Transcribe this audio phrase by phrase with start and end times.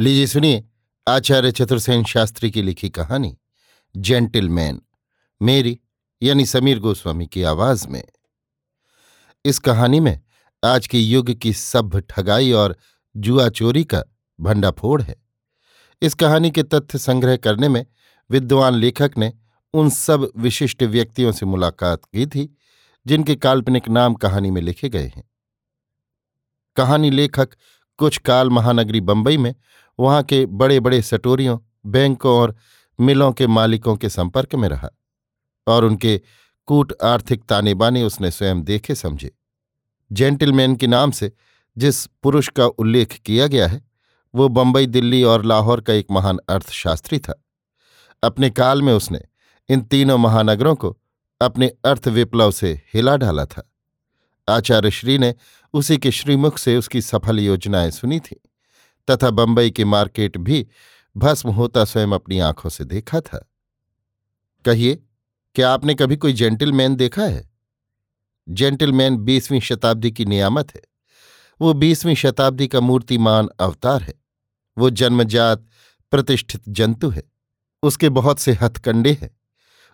[0.00, 0.64] लीजिए सुनिए,
[1.08, 3.38] आचार्य चतुर्सेन शास्त्री की लिखी कहानी,
[3.96, 4.82] जेंटिलमैन,
[5.42, 5.80] मेरी
[6.22, 8.04] यानी समीर गोस्वामी की आवाज़ में।
[9.44, 10.20] इस कहानी में
[10.64, 12.76] आज के युग की सभ्य ठगाई और
[13.16, 14.04] जुआ चोरी का
[14.40, 15.16] भंडाफोड़ है।
[16.02, 17.86] इस कहानी के तथ्य संग्रह करने में
[18.30, 19.32] विद्वान लेखक ने
[19.74, 22.56] उन सब विशिष्ट व्यक्तियों से मुलाकात की थी,
[23.06, 25.30] जिनके काल्पनिक नाम कहानी में लिखे गए हैं।
[26.76, 27.48] कहानी लेखक
[27.98, 29.54] कुछ काल महानगरी बंबई में
[30.00, 32.56] वहाँ के बड़े बड़े सटोरियों, बैंकों और
[33.00, 34.88] मिलों के मालिकों के संपर्क में रहा
[35.66, 36.20] और उनके
[36.66, 39.38] कूट आर्थिक ताने बाने उसने स्वयं देखे समझे।
[40.12, 41.32] जेंटिलमैन के नाम से
[41.78, 43.88] जिस पुरुष का उल्लेख किया गया है,
[44.34, 47.44] वो बंबई, दिल्ली और लाहौर का एक महान अर्थशास्त्री था।
[48.22, 49.20] अपने काल में उसने
[49.68, 50.98] इन तीनों महानगरों को
[51.40, 53.72] अपने अर्थ विप्लव से हिला डाला था।
[54.48, 55.34] आचार्य श्री ने
[55.72, 58.48] उसी के श्रीमुख से उसकी सफल योजनाएँ सुनी थीं,
[59.10, 60.66] तथा बंबई की मार्केट भी
[61.16, 63.50] भस्म होता स्वयं अपनी आँखों से देखा था।
[64.64, 65.02] कहिए,
[65.54, 67.50] क्या आपने कभी कोई जेंटिलमैन देखा है?
[68.48, 70.82] जेंटिलमैन बीसवीं शताब्दी की नियामत है।
[71.60, 74.14] वो बीसवीं शताब्दी का मूर्तिमान अवतार है।
[74.78, 75.66] वो जन्मजात
[76.10, 77.22] प्रतिष्ठित जंतु है।
[77.82, 79.40] उसके बहुत से हथकंडे हैं।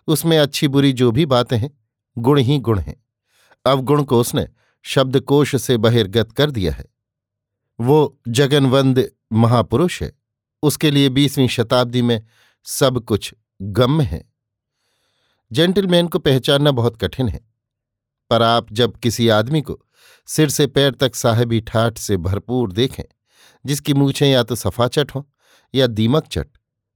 [0.07, 1.79] उसमें अच्छी बुरी जो भी बातें हैं,
[2.17, 3.05] गुण ही गुण हैं।
[3.65, 4.47] अवगुण को उसने
[4.85, 6.85] शब्दकोश से बहिर्गत कर दिया है।
[7.79, 10.13] वो जगनवंद महापुरुष है।
[10.63, 12.21] उसके लिए बीसवीं शताब्दी में
[12.63, 14.31] सब कुछ गम्य है।
[15.51, 17.49] जेंटलमैन को पहचानना बहुत कठिन है।
[18.29, 19.81] पर आप जब किसी आदमी को
[20.27, 23.03] सिर से पैर तक साहेबी ठाठ से भरपूर देखें,
[23.65, 25.23] जिसकी मूछें या तो सफाचट हों
[25.75, 26.47] या दीमक चट,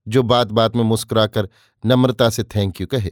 [0.07, 1.49] जो बात बात में मुस्कुराकर
[1.85, 3.11] नम्रता से थैंक यू कहे,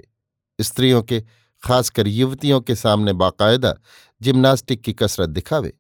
[0.62, 1.24] स्त्रियों के,
[1.64, 3.76] खासकर युवतियों के सामने बाकायदा
[4.22, 5.74] जिम्नास्टिक की कसरत दिखावे।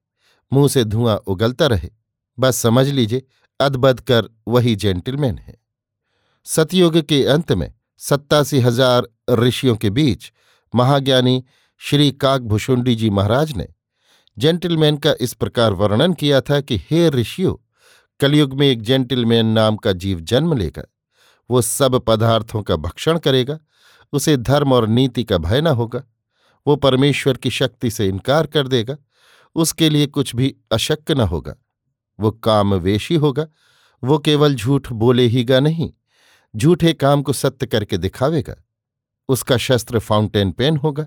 [0.51, 1.89] मुँह से धुआँ उगलता रहे।
[2.37, 3.23] बस समझ लीजिए,
[3.59, 5.55] अदबद कर वही जेंटिलमैन है।
[6.45, 10.31] सतयुग के अंत में सत्तासी हज़ार ऋषियों के बीच
[10.73, 11.43] महाज्ञानी
[11.81, 13.67] श्री काकभुषुंडी जी महाराज ने
[14.37, 17.55] जेंटिलमैन का इस प्रकार वर्णन किया था कि हे ऋषियों,
[18.19, 20.83] कलयुग में एक जेंटिलमैन नाम का जीव जन्म लेगा।
[21.49, 23.59] वो सब पदार्थों का भक्षण करेगा।
[24.13, 26.03] उसे धर्म और नीति का भय न होगा।
[26.67, 28.97] वो परमेश्वर की शक्ति से इनकार कर देगा।
[29.55, 31.55] उसके लिए कुछ भी अशक्य न होगा।
[32.19, 33.47] वो कामवेशी होगा।
[34.03, 35.91] वो केवल झूठ बोले ही गा नहीं,
[36.55, 38.55] झूठे काम को सत्य करके दिखावेगा।
[39.29, 41.05] उसका शस्त्र फाउंटेन पेन होगा।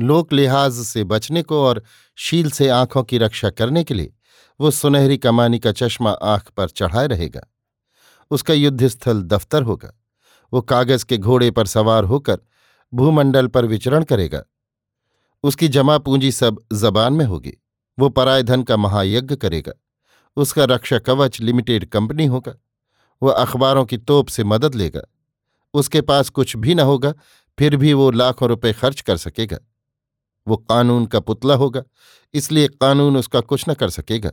[0.00, 1.82] लोक लिहाज से बचने को और
[2.16, 4.14] शील से आँखों की रक्षा करने के लिए
[4.60, 7.40] वो सुनहरी कमानी का चश्मा आँख पर चढ़ाए रहेगा।
[8.30, 9.92] उसका युद्धस्थल दफ्तर होगा।
[10.52, 12.38] वो कागज़ के घोड़े पर सवार होकर
[12.94, 14.42] भूमंडल पर विचरण करेगा।
[15.44, 17.52] उसकी जमा पूंजी सब जबान में होगी।
[17.98, 19.72] वो पराय धन का महायज्ञ करेगा।
[20.36, 22.54] उसका रक्षा कवच लिमिटेड कंपनी होगा।
[23.22, 25.00] वह अखबारों की तोप से मदद लेगा।
[25.74, 27.14] उसके पास कुछ भी न होगा,
[27.58, 29.58] फिर भी वो लाखों रुपए खर्च कर सकेगा।
[30.48, 31.82] वो कानून का पुतला होगा,
[32.34, 34.32] इसलिए कानून उसका कुछ न कर सकेगा।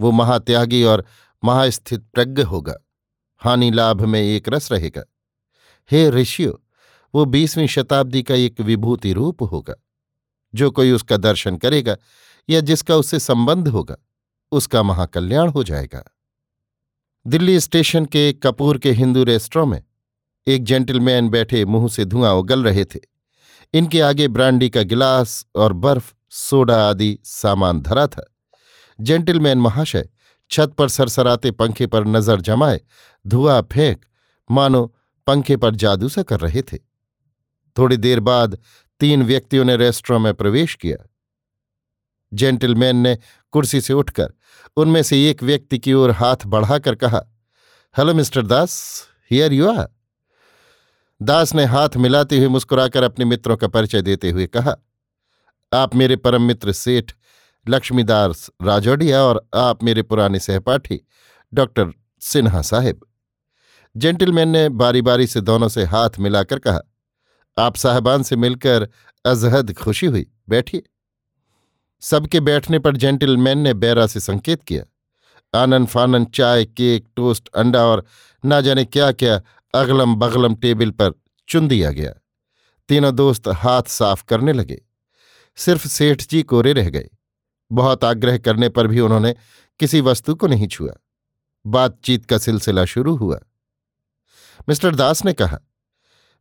[0.00, 1.04] वो महात्यागी और
[1.44, 2.74] महास्थित प्रज्ञ होगा।
[3.38, 5.02] हानि लाभ में एक रस रहेगा।
[5.90, 6.52] हे ऋषियों,
[7.14, 9.74] वो बीसवीं शताब्दी का एक विभूति रूप होगा।
[10.54, 11.96] जो कोई उसका दर्शन करेगा
[12.48, 13.96] या जिसका उससे संबंध होगा,
[14.52, 16.04] उसका महाकल्याण हो जाएगा।
[17.26, 19.82] दिल्ली स्टेशन के कपूर के हिंदू रेस्टोरों में
[20.46, 23.00] एक जेंटलमैन बैठे मुँह से धुआँ उगल रहे थे।
[23.74, 28.24] इनके आगे ब्रांडी का गिलास और बर्फ़, सोडा आदि सामान धरा था।
[28.98, 30.08] जेंटलमैन महाशय
[30.50, 32.80] छत पर सरसराते पंखे पर नज़र जमाए,
[33.24, 34.04] धुआँ फेंक,
[34.50, 34.94] मानो
[35.26, 36.78] पंखे पर जादू सा कर रहे थे।
[37.76, 38.58] थोड़ी देर बाद
[39.00, 40.96] तीन व्यक्तियों ने रेस्टोरेंट में प्रवेश किया।
[42.32, 43.18] जेंटलमैन ने
[43.52, 44.32] कुर्सी से उठकर
[44.76, 47.20] उनमें से एक व्यक्ति की ओर हाथ बढ़ाकर कहा,
[47.94, 49.88] hello mister Das, here you are.
[51.20, 54.76] Das ने हाथ मिलाते हुए मुस्कुराकर अपने मित्रों का परिचय देते हुए कहा,
[55.72, 57.12] आप मेरे परम मित्र सेठ
[57.66, 61.00] लक्ष्मीदास राजौडिया और आप मेरे पुराने सहपाठी
[61.54, 63.00] डॉक्टर सिन्हा साहेब।
[63.96, 66.80] जेंटिलमैन ने बारी बारी से दोनों से हाथ मिलाकर कहा
[67.58, 68.88] आप साहबान से मिलकर
[69.26, 70.82] अजहद खुशी हुई। बैठिए।
[72.00, 74.84] सबके बैठने पर जेंटिलमैन ने बैरा से संकेत किया।
[75.62, 78.04] आनन फानन, चाय, केक, टोस्ट, अंडा और
[78.44, 79.42] ना जाने क्या क्या
[79.74, 81.12] अगलम बगलम टेबल पर
[81.48, 82.14] चुन दिया गया।
[82.88, 84.82] तीनों दोस्त हाथ साफ़ करने लगे।
[85.56, 87.08] सिर्फ़ सेठ जी कोरे रह गए।
[87.72, 89.34] बहुत आग्रह करने पर भी उन्होंने
[89.80, 90.92] किसी वस्तु को नहीं छुआ।
[91.66, 93.40] बातचीत का सिलसिला शुरू हुआ।
[94.68, 95.60] मिस्टर दास ने कहा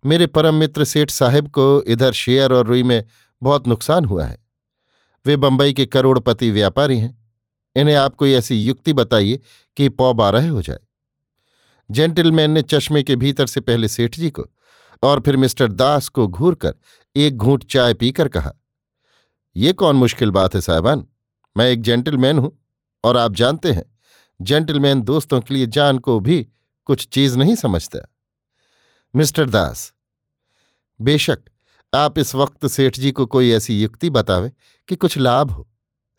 [0.06, 3.04] मेरे परम मित्र सेठ साहब को इधर शेयर और रुई में
[3.42, 4.38] बहुत नुकसान हुआ है।
[5.26, 7.18] वे बंबई के करोड़पति व्यापारी हैं।
[7.76, 9.40] इन्हें आप कोई ऐसी युक्ति बताइए
[9.78, 10.80] कि पौ बारह हो जाए।
[11.90, 14.46] जेंटलमैन ने चश्मे के भीतर से पहले सेठ जी को
[15.04, 16.74] और फिर मिस्टर दास को घूर कर
[17.16, 18.54] एक घूंट चाय पीकर कहा,
[19.56, 21.06] ये कौन मुश्किल बात है साहबान?
[21.56, 22.58] मैं एक जेंटलमैन हूँ
[23.04, 23.86] और आप जानते हैं,
[24.40, 26.42] जेंटलमैन दोस्तों के लिए जान को भी
[26.86, 28.00] कुछ चीज़ नहीं समझता।
[29.14, 29.92] मिस्टर दास
[31.02, 31.40] बेशक,
[31.94, 34.52] आप इस वक्त सेठ जी को कोई ऐसी युक्ति बतावे
[34.88, 35.68] कि कुछ लाभ हो।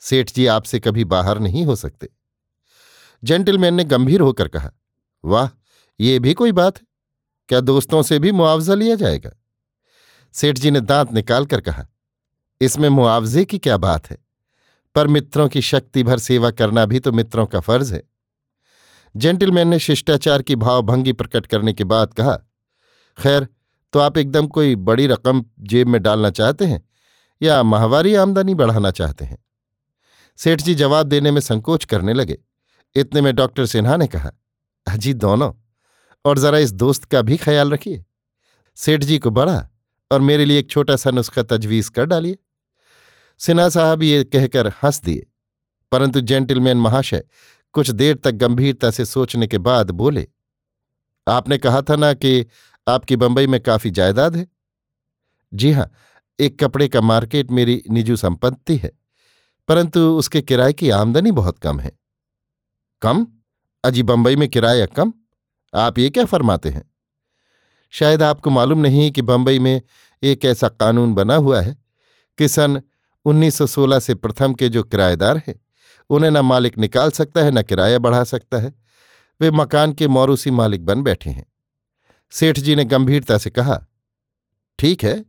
[0.01, 2.09] सेठ जी आपसे कभी बाहर नहीं हो सकते।
[3.25, 4.73] जेंटलमैन ने गंभीर होकर कहा,
[5.25, 5.49] वाह,
[6.01, 6.87] ये भी कोई बात है।
[7.49, 9.31] क्या दोस्तों से भी मुआवजा लिया जाएगा?
[10.35, 11.87] सेठ जी ने दांत निकालकर कहा,
[12.61, 14.19] इसमें मुआवजे की क्या बात है?
[14.95, 18.03] पर मित्रों की शक्ति भर सेवा करना भी तो मित्रों का फ़र्ज़ है।
[19.17, 22.37] जेंटलमैन ने शिष्टाचार की भावभंगी प्रकट करने के बाद कहा,
[23.19, 23.49] खैर
[23.97, 26.83] तो आप एकदम कोई बड़ी रकम जेब में डालना चाहते हैं
[27.41, 29.39] या माहवारी आमदनी बढ़ाना चाहते हैं?
[30.39, 32.37] सेठ जी जवाब देने में संकोच करने लगे।
[32.97, 34.33] इतने में डॉक्टर सिन्हा ने कहा
[34.87, 35.53] अजी दोनों,
[36.25, 38.05] और जरा इस दोस्त का भी ख्याल रखिए।
[38.77, 39.57] सेठ जी को बड़ा
[40.11, 42.39] और मेरे लिए एक छोटा सा नुस्खा तजवीज कर डालिए।
[43.41, 45.27] सिन्हा साहब ये कहकर हंस दिए,
[45.93, 47.25] परंतु जेंटलमैन महाशय
[47.75, 50.29] कुछ देर तक गंभीरता से सोचने के बाद बोले,
[51.27, 52.47] आपने कहा था ना कि
[52.87, 54.47] आपकी बंबई में काफ़ी जायदाद है।
[55.53, 55.91] जी हाँ
[56.39, 58.91] एक कपड़े का मार्केट मेरी निजी संपत्ति है,
[59.69, 61.93] परंतु उसके किराए की आमदनी बहुत कम है।
[63.03, 63.27] कम?
[63.85, 65.13] अजी बंबई में किराया कम?
[65.75, 66.91] आप ये क्या फरमाते हैं?
[67.91, 69.81] शायद आपको मालूम नहीं कि बंबई में
[70.23, 71.77] एक ऐसा कानून बना हुआ है
[72.39, 72.81] कि सन
[73.27, 75.55] 1916 से प्रथम के जो किराएदार हैं,
[76.11, 78.75] उन्हें न मालिक निकाल सकता है, न किराया बढ़ा सकता है।
[79.41, 81.47] वे मकान के मौरूसी मालिक बन बैठे हैं।
[82.33, 83.81] सेठ जी ने गंभीरता से कहा,
[84.79, 85.25] ठीक है,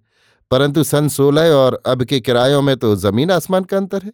[0.52, 4.12] परंतु सन सोलह और अब के किरायों में तो ज़मीन आसमान का अंतर है।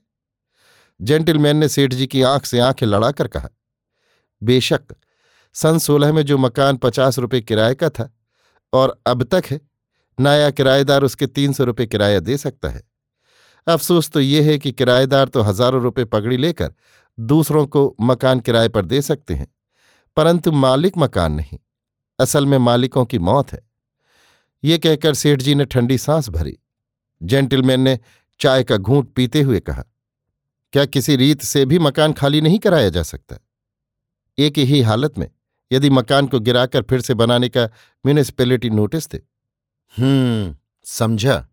[0.99, 3.49] जेंटलमैन ने सेठ जी की आँख से आँखें लड़ाकर कहा,
[4.41, 4.81] बेशक,
[5.55, 8.09] सन सोलह में जो मकान पचास रुपये किराए का था
[8.73, 9.59] और अब तक है,
[10.17, 12.81] नया किराएदार उसके तीन सौ रुपये किराया दे सकता है।
[13.67, 16.73] अफसोस तो ये है कि किराएदार तो हज़ारों रुपये पगड़ी लेकर
[17.17, 19.47] दूसरों को मकान किराए पर दे सकते हैं,
[20.17, 21.59] परंतु मालिक मकान नहीं।
[22.19, 23.61] असल में मालिकों की मौत है।
[24.63, 26.57] ये कहकर सेठ जी ने ठंडी सांस भरी।
[27.21, 27.99] जेंटलमैन ने
[28.39, 29.83] चाय का घूंट पीते हुए कहा,
[30.73, 33.37] क्या किसी रीत से भी मकान खाली नहीं कराया जा सकता?
[34.37, 35.29] एक ही हालत में
[35.71, 37.65] यदि मकान को गिराकर फिर से बनाने का
[38.05, 39.21] म्यूनिसिपैलिटी नोटिस दे।
[39.95, 40.55] हम्म
[40.85, 41.45] समझा।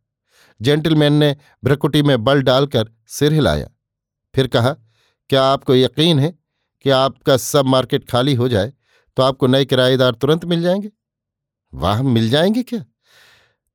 [0.61, 3.69] जेंटलमैन ने भ्रकुटी में बल डालकर सिर हिलाया।
[4.35, 4.73] फिर कहा,
[5.31, 6.31] क्या आपको यकीन है
[6.85, 8.73] कि आपका सब मार्केट खाली हो जाए
[9.21, 10.91] तो आपको नए किराएदार तुरंत मिल जाएँगे।
[11.75, 12.85] वाह, मिल जाएँगे क्या?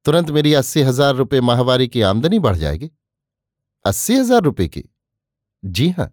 [0.06, 2.92] तुरंत मेरी अस्सी हज़ार रुपये माहवारी की आमदनी बढ़ जाएगी।
[3.86, 4.84] अस्सी हज़ार रुपये की?
[5.66, 6.10] जी हाँ।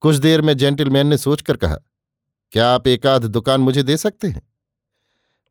[0.00, 1.76] कुछ देर में जेंटलमैन ने सोचकर कहा,
[2.52, 4.42] क्या आप एक आध दुकान मुझे दे सकते हैं?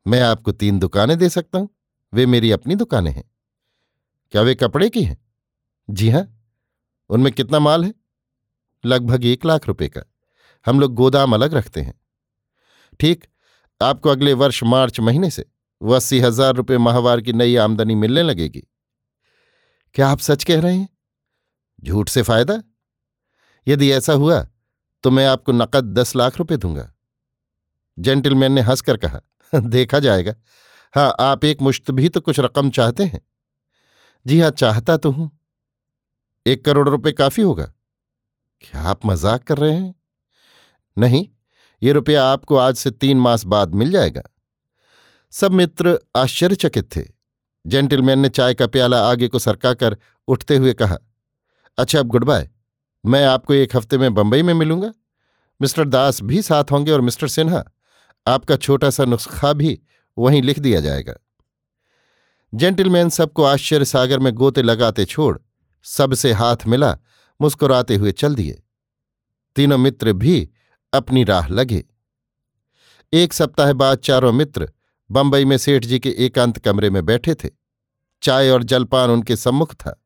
[0.06, 1.68] मैं आपको तीन दुकानें दे सकता हूँ।
[2.12, 3.24] वे मेरी अपनी दुकानें हैं।
[4.30, 5.18] क्या वे कपड़े की हैं?
[5.90, 6.46] जी हाँ।
[7.10, 7.94] उनमें कितना माल है?
[8.84, 10.02] लगभग एक लाख रुपए का।
[10.66, 12.01] हम लोग गोदाम अलग रखते हैं।
[13.00, 13.24] ठीक?
[13.80, 15.44] आपको अगले वर्ष मार्च महीने से
[15.80, 18.62] वो अस्सी हज़ार रुपये माहवार की नई आमदनी मिलने लगेगी।
[19.94, 20.88] क्या आप सच कह रहे हैं?
[21.82, 22.62] झूठ से फ़ायदा?
[23.66, 24.42] यदि ऐसा हुआ
[25.04, 26.88] तो मैं आपको नकद दस लाख रुपए दूँगा।
[27.98, 29.20] जेंटलमैन ने हंसकर कहा,
[29.52, 30.34] देखा जाएगा।
[30.94, 33.20] हाँ आप एक मुश्त भी तो कुछ रकम चाहते हैं।
[34.26, 35.30] जी हाँ चाहता तो हूँ।
[36.46, 37.64] एक करोड़ रुपए काफ़ी होगा।
[38.64, 39.94] क्या आप मज़ाक कर रहे हैं?
[40.96, 41.26] नहीं
[41.82, 44.22] ये रुपया आपको आज से तीन मास बाद मिल जाएगा।
[45.32, 47.02] सब मित्र आश्चर्यचकित थे।
[47.64, 49.96] जेंटलमैन ने चाय का प्याला आगे को सरकाकर
[50.28, 50.98] उठते हुए कहा
[51.78, 52.48] अच्छा अब गुड बाय।
[53.04, 54.92] मैं आपको एक हफ़्ते में बंबई में मिलूँगा।
[55.60, 57.64] मिस्टर दास भी साथ होंगे और मिस्टर सिन्हा,
[58.26, 59.78] आपका छोटा सा नुस्खा भी
[60.16, 61.14] वहीं लिख दिया जाएगा
[62.52, 65.38] जेंटलमैन सबको आश्चर्य सागर में गोते लगाते छोड़
[65.84, 66.96] सबसे हाथ मिला,
[67.40, 68.62] मुस्कुराते हुए चल दिए।
[69.56, 70.48] तीनों मित्र भी
[70.92, 71.84] अपनी राह लगे।
[73.12, 74.72] एक सप्ताह बाद चारों मित्र
[75.10, 77.48] बंबई में सेठ जी के एकांत कमरे में बैठे थे।
[78.22, 80.04] चाय और जलपान उनके सम्मुख था।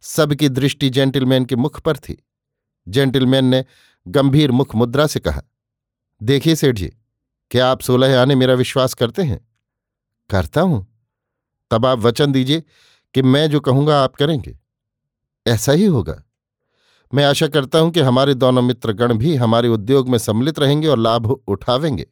[0.00, 2.26] सबकी दृष्टि जेंटलमैन के मुख पर थी।
[2.88, 3.64] जेंटलमैन ने
[4.08, 5.42] गंभीर मुख मुद्रा से कहा,
[6.22, 6.92] देखिए सेठ जी,
[7.50, 9.48] क्या आप सोलह आने मेरा विश्वास करते हैं?
[10.30, 10.86] करता हूँ।
[11.70, 12.62] तब आप वचन दीजिए
[13.14, 14.58] कि मैं जो कहूँगा आप करेंगे।
[15.46, 16.22] ऐसा ही होगा।
[17.12, 20.98] मैं आशा करता हूँ कि हमारे दोनों मित्रगण भी हमारे उद्योग में सम्मिलित रहेंगे और
[20.98, 22.06] लाभ उठावेंगे।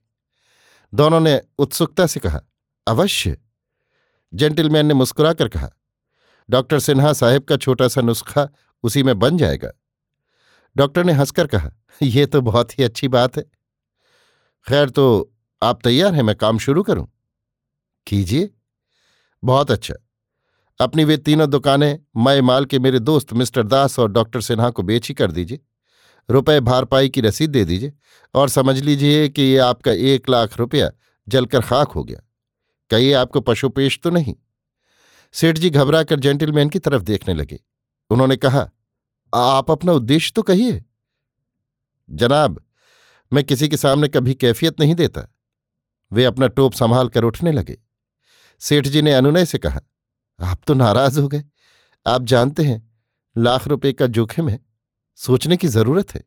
[0.93, 2.41] दोनों ने उत्सुकता से कहा,
[2.87, 3.37] अवश्य।
[4.33, 5.71] जेंटलमैन ने मुस्कुराकर कहा,
[6.49, 8.49] डॉक्टर सिन्हा साहेब का छोटा सा नुस्खा
[8.85, 9.71] उसी में बन जाएगा।
[10.77, 11.71] डॉक्टर ने हंसकर कहा
[12.03, 13.43] यह तो बहुत ही अच्छी बात है।
[14.67, 15.33] खैर तो
[15.63, 17.07] आप तैयार हैं, मैं काम शुरू करूँ।
[18.07, 18.51] कीजिए।
[19.43, 19.95] बहुत अच्छा।
[20.81, 24.83] अपनी वे तीनों दुकानें मय माल के मेरे दोस्त मिस्टर दास और डॉक्टर सिन्हा को
[24.83, 25.61] बेची कर दीजिए।
[26.31, 27.93] रुपए भारपाई की रसीद दे दीजिए
[28.35, 30.91] और समझ लीजिए कि ये आपका एक लाख रुपया
[31.29, 32.21] जलकर खाक हो गया।
[32.91, 34.35] कहिए आपको पशुपेश तो नहीं।
[35.33, 37.61] सेठ जी घबरा कर जेंटलमैन की तरफ़ देखने लगे।
[38.11, 38.71] उन्होंने कहा,
[39.35, 40.85] आप अपना उद्देश्य तो कहिए।
[42.11, 42.65] जनाब,
[43.33, 45.35] मैं किसी के सामने कभी कैफियत नहीं देता।
[46.13, 47.79] वे अपना टोप संभाल कर उठने लगे।
[48.61, 49.81] सेठ जी ने अनुनय से कहा
[50.41, 51.45] आप तो नाराज़ हो गए।
[52.07, 52.83] आप जानते हैं,
[53.37, 54.59] लाख रुपए का जोखिम है,
[55.19, 56.23] सोचने की ज़रूरत है।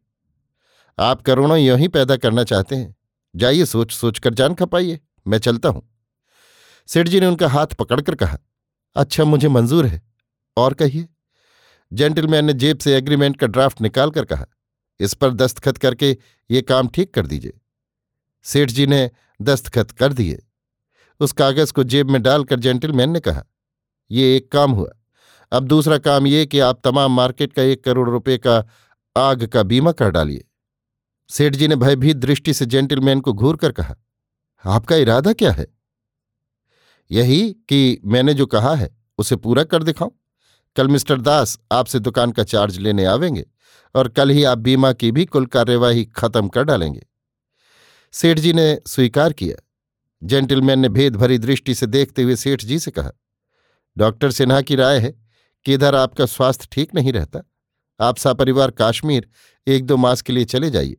[0.97, 2.95] आप करोड़ों यों ही पैदा करना चाहते हैं।
[3.35, 5.81] जाइए, सोच सोच कर जान खपाइए, मैं चलता हूँ।
[6.89, 8.37] सेठ जी ने उनका हाथ पकड़कर कहा
[8.95, 10.01] अच्छा मुझे मंजूर है,
[10.57, 11.07] और कहिए?
[11.91, 14.45] जेंटलमैन ने जेब से एग्रीमेंट का ड्राफ्ट निकाल कर कहा,
[14.99, 16.17] इस पर दस्तखत करके
[16.49, 17.59] ये काम ठीक कर दीजिए।
[18.45, 19.09] सेठ जी ने
[19.39, 20.43] दस्तखत कर दिए।
[21.19, 23.43] उस कागज़ को जेब में डालकर जेंटलमैन ने कहा
[24.11, 24.89] ये एक काम हुआ।
[25.51, 28.57] अब दूसरा काम ये कि आप तमाम मार्केट का एक करोड़ रुपए का
[29.17, 30.43] आग का बीमा कर डालिए।
[31.29, 33.95] सेठ जी ने भयभीत दृष्टि से जेंटलमैन को घूर कर कहा,
[34.65, 35.67] आपका इरादा क्या है?
[37.11, 40.11] यही कि मैंने जो कहा है, उसे पूरा कर दिखाऊँ।
[40.75, 43.45] कल मिस्टर दास आपसे दुकान का चार्ज लेने आवेंगे
[43.95, 47.05] और कल ही आप बीमा की भी कुल कार्यवाही खत्म कर डालेंगे।
[48.13, 49.55] सेठ जी ने स्वीकार किया।
[50.21, 53.11] जेंटलमैन ने भेद भरी दृष्टि से देखते हुए सेठ जी से कहा
[53.97, 55.11] डॉक्टर सिन्हा की राय है
[55.65, 57.39] कि इधर आपका स्वास्थ्य ठीक नहीं रहता।
[57.99, 59.27] आप सपरिवार काश्मीर
[59.67, 60.97] एक दो मास के लिए चले जाइए।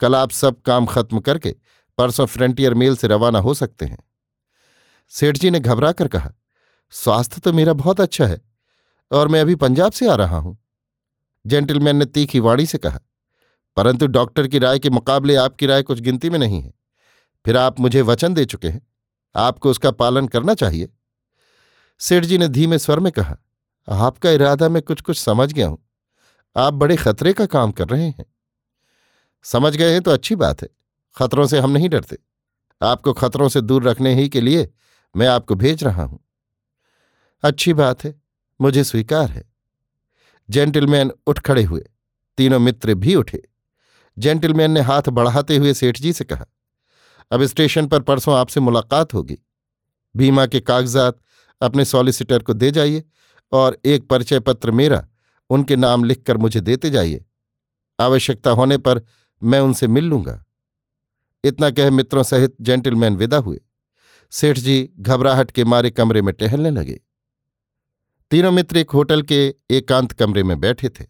[0.00, 1.54] कल आप सब काम खत्म करके
[1.98, 3.98] परसों फ्रंटियर मेल से रवाना हो सकते हैं।
[5.12, 6.32] सेठ जी ने घबरा कर कहा,
[6.92, 8.40] स्वास्थ्य तो मेरा बहुत अच्छा है
[9.10, 10.56] और मैं अभी पंजाब से आ रहा हूँ।
[11.44, 13.00] जेंटलमैन ने तीखी वाणी से कहा,
[13.76, 16.72] परंतु डॉक्टर की राय के मुकाबले आपकी राय कुछ गिनती में नहीं है।
[17.44, 18.86] फिर आप मुझे वचन दे चुके हैं।
[19.34, 20.88] आपको उसका पालन करना चाहिए।
[22.00, 23.36] सेठ जी ने धीमे स्वर में कहा,
[23.88, 25.78] आपका इरादा मैं कुछ कुछ समझ गया हूँ।
[26.56, 28.24] आप बड़े खतरे का काम कर रहे हैं।
[29.44, 30.68] समझ गए हैं तो अच्छी बात है,
[31.16, 32.18] खतरों से हम नहीं डरते।
[32.80, 34.68] आपको खतरों से दूर रखने ही के लिए
[35.14, 36.18] मैं आपको भेज रहा हूँ।
[37.42, 38.14] अच्छी बात है,
[38.60, 39.44] मुझे स्वीकार है।
[40.48, 41.84] जेंटलमैन उठ खड़े हुए,
[42.38, 43.42] तीनों मित्र भी उठे।
[44.16, 46.46] जेंटलमैन ने हाथ बढ़ाते हुए सेठ जी से कहा,
[47.30, 49.38] अब स्टेशन पर परसों आपसे मुलाकात होगी।
[50.14, 51.18] बीमा के कागजात
[51.60, 53.04] अपने सॉलिसिटर को दे जाइए
[53.52, 55.08] और एक परिचय पत्र मेरा,
[55.50, 57.24] उनके नाम लिखकर मुझे देते जाइए।
[58.00, 59.02] आवश्यकता होने पर
[59.42, 60.44] मैं उनसे मिल लूँगा।
[61.44, 63.60] इतना कह मित्रों सहित जेंटलमैन विदा हुए।
[64.30, 67.00] सेठ जी घबराहट के मारे कमरे में टहलने लगे।
[68.30, 71.04] तीनों मित्र एक होटल के एकांत कमरे में बैठे थे।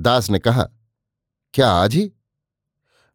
[0.00, 0.68] दास ने कहा,
[1.54, 2.12] क्या आज ही?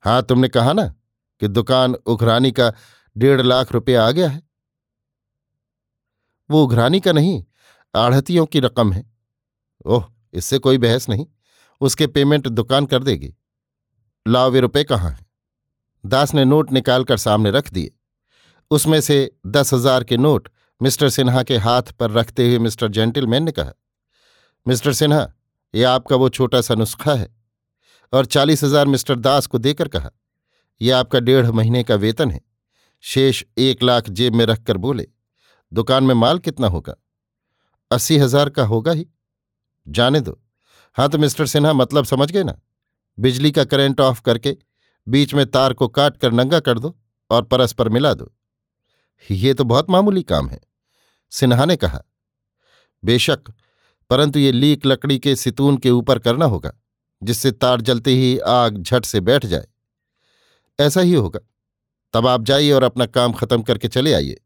[0.01, 0.95] हाँ, तुमने कहा ना
[1.39, 2.73] कि दुकान उघरानी का
[3.17, 4.46] डेढ़ लाख रुपया आ गया है।
[6.49, 7.43] वो उघरानी का नहीं,
[7.93, 9.03] आढ़तियों की रकम है।
[9.85, 11.25] ओह, इससे कोई बहस नहीं।
[11.81, 13.33] उसके पेमेंट दुकान कर देगी।
[14.25, 15.25] लाओ वे रुपए कहाँ हैं?
[16.03, 17.91] दास ने नोट निकालकर सामने रख दिए।
[18.71, 20.49] उसमें से दस हज़ार के नोट
[20.81, 23.71] मिस्टर सिन्हा के हाथ पर रखते हुए मिस्टर जेंटिलमैन ने कहा,
[24.65, 25.27] मिस्टर सिन्हा,
[25.73, 27.35] ये आपका वो छोटा सा नुस्खा है।
[28.13, 30.11] और चालीस हज़ार मिस्टर दास को देकर कहा
[30.81, 32.39] यह आपका डेढ़ महीने का वेतन है।
[33.03, 35.07] शेष एक लाख जेब में रखकर बोले
[35.71, 36.95] दुकान में माल कितना होगा?
[37.91, 39.07] अस्सी हज़ार का होगा ही।
[39.87, 40.39] जाने दो।
[40.97, 42.57] हाँ तो मिस्टर सिन्हा मतलब समझ गए ना?
[43.17, 44.55] बिजली का करंट ऑफ़ करके
[45.07, 46.95] बीच में तार को काट कर नंगा कर दो
[47.29, 48.31] और परस्पर मिला दो।
[49.29, 50.59] ये तो बहुत मामूली काम है,
[51.31, 52.01] सिन्हा ने कहा।
[53.03, 53.51] बेशक,
[54.09, 56.71] परंतु ये लीक लकड़ी के सितून के ऊपर करना होगा,
[57.21, 59.67] जिससे तार जलते ही आग झट से बैठ जाए।
[60.79, 61.39] ऐसा ही होगा।
[62.13, 64.39] तब आप जाइए और अपना काम खत्म करके चले आइए।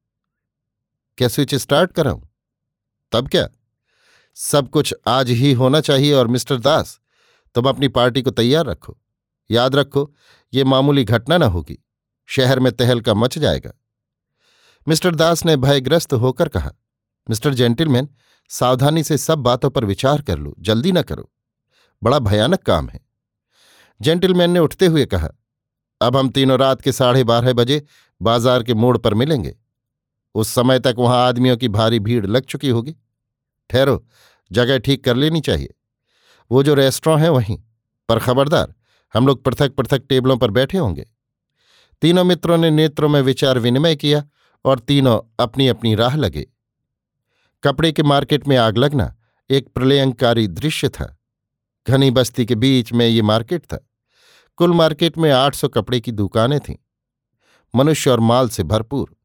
[1.21, 2.21] क्या स्विच स्टार्ट कराऊं?
[3.11, 3.47] तब क्या?
[4.35, 6.99] सब कुछ आज ही होना चाहिए और मिस्टर दास,
[7.55, 8.97] तुम अपनी पार्टी को तैयार रखो।
[9.51, 10.15] याद रखो,
[10.53, 11.77] ये मामूली घटना न होगी।
[12.25, 13.71] शहर में तहलका मच जाएगा।
[14.87, 16.71] मिस्टर दास ने भयग्रस्त होकर कहा,
[17.29, 18.09] मिस्टर जेंटिलमैन,
[18.49, 21.31] सावधानी से सब बातों पर विचार कर लो, जल्दी न करो।
[22.03, 22.99] बड़ा भयानक काम है।
[24.01, 25.29] जेंटिलमैन ने उठते हुए कहा,
[26.01, 27.85] अब हम तीनों रात के साढ़े बारह बजे
[28.21, 29.60] बाज़ार के मोड़ पर मिलेंगे।
[30.35, 32.95] उस समय तक वहाँ आदमियों की भारी भीड़ लग चुकी होगी।
[33.69, 34.07] ठहरो,
[34.51, 35.73] जगह ठीक कर लेनी चाहिए।
[36.51, 37.59] वो जो रेस्टोरेंट है वहीं।
[38.09, 38.75] पर खबरदार,
[39.13, 41.07] हम लोग पृथक पृथक टेबलों पर बैठे होंगे।
[42.01, 44.25] तीनों मित्रों ने नेत्रों में विचार विनिमय किया
[44.65, 46.47] और तीनों अपनी अपनी राह लगे।
[47.63, 49.15] कपड़े के मार्केट में आग लगना
[49.49, 51.17] एक प्रलयंकारी दृश्य था।
[51.87, 53.89] घनी बस्ती के बीच में ये मार्केट था।
[54.55, 56.75] कुल मार्केट में आठ सौ कपड़े की दुकानें थीं।
[57.75, 59.15] मनुष्य और माल से भरपूर।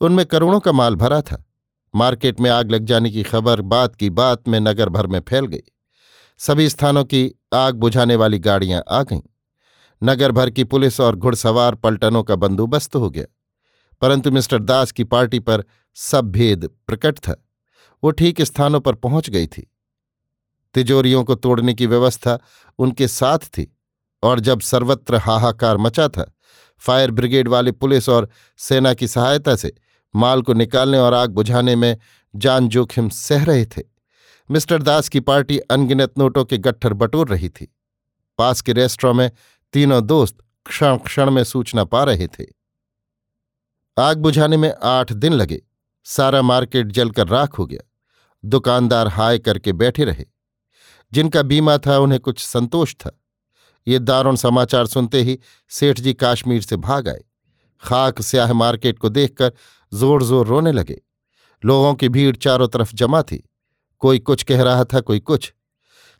[0.00, 1.44] उनमें करोड़ों का माल भरा था।
[1.94, 5.46] मार्केट में आग लग जाने की खबर बात की बात में नगर भर में फैल
[5.46, 5.62] गई।
[6.38, 9.20] सभी स्थानों की आग बुझाने वाली गाड़ियाँ आ गईं।
[10.02, 13.24] नगर भर की पुलिस और घुड़सवार पलटनों का बंदोबस्त हो गया।
[14.00, 15.64] परंतु मिस्टर दास की पार्टी पर
[15.94, 17.44] सब भेद प्रकट था।
[18.04, 19.70] वो ठीक स्थानों पर पहुँच गई थी।
[20.74, 22.38] तिजोरियों को तोड़ने की व्यवस्था
[22.78, 23.76] उनके साथ थी
[24.22, 26.32] और जब सर्वत्र हाहाकार मचा था,
[26.78, 29.72] फायर ब्रिगेड वाले पुलिस और सेना की सहायता से
[30.16, 31.96] माल को निकालने और आग बुझाने में
[32.36, 33.82] जान जोखिम सह रहे थे।
[34.50, 37.76] मिस्टर दास की पार्टी अनगिनत नोटों के गट्ठर बटोर रही थी।
[38.38, 39.30] पास के रेस्टोरों में
[39.72, 42.46] तीनों दोस्त क्षण क्षण में सूचना पा रहे थे।
[43.98, 45.62] आग बुझाने में आठ दिन लगे।
[46.04, 47.90] सारा मार्केट जलकर राख हो गया।
[48.44, 50.24] दुकानदार हाय करके बैठे रहे।
[51.12, 53.20] जिनका बीमा था, उन्हें कुछ संतोष था।
[53.88, 55.38] ये दारुण समाचार सुनते ही
[55.68, 57.24] सेठ जी काश्मीर से भाग आए।
[57.82, 59.52] खाक स्याह मार्केट को देखकर
[59.92, 61.00] ज़ोर ज़ोर रोने लगे।
[61.62, 63.42] लोगों की भीड़ चारों तरफ़ जमा थी।
[64.02, 65.52] कोई कुछ कह रहा था, कोई कुछ।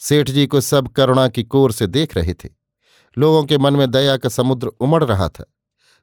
[0.00, 2.48] सेठ जी को सब करुणा की कोर से देख रहे थे।
[3.16, 5.44] लोगों के मन में दया का समुद्र उमड़ रहा था।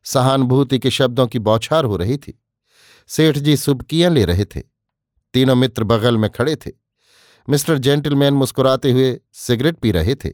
[0.05, 2.39] सहानुभूति के शब्दों की बौछार हो रही थी।
[3.09, 4.62] सेठ जी सुबकियाँ ले रहे थे।
[5.33, 6.71] तीनों मित्र बगल में खड़े थे।
[7.47, 10.31] मिस्टर जेंटलमैन मुस्कुराते हुए सिगरेट पी रहे थे।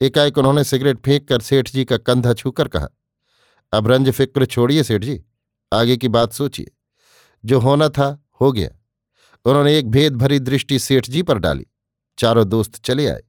[0.00, 2.88] एकाएक उन्होंने सिगरेट फेंक कर सेठ जी का कंधा छूकर कहा,
[3.72, 5.20] अब रंज फ़िक्र छोड़िए सेठ जी
[5.72, 6.70] आगे की बात सोचिए।
[7.44, 8.68] जो होना था, हो गया।
[9.44, 11.66] उन्होंने एक भेद भरी दृष्टि सेठ जी पर डाली।
[12.18, 13.22] चारों दोस्त चले आए।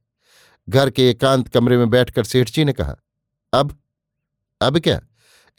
[0.68, 2.96] घर के एकांत कमरे में बैठकर सेठ जी ने कहा,
[3.52, 3.78] अब
[4.60, 5.00] अब क्या?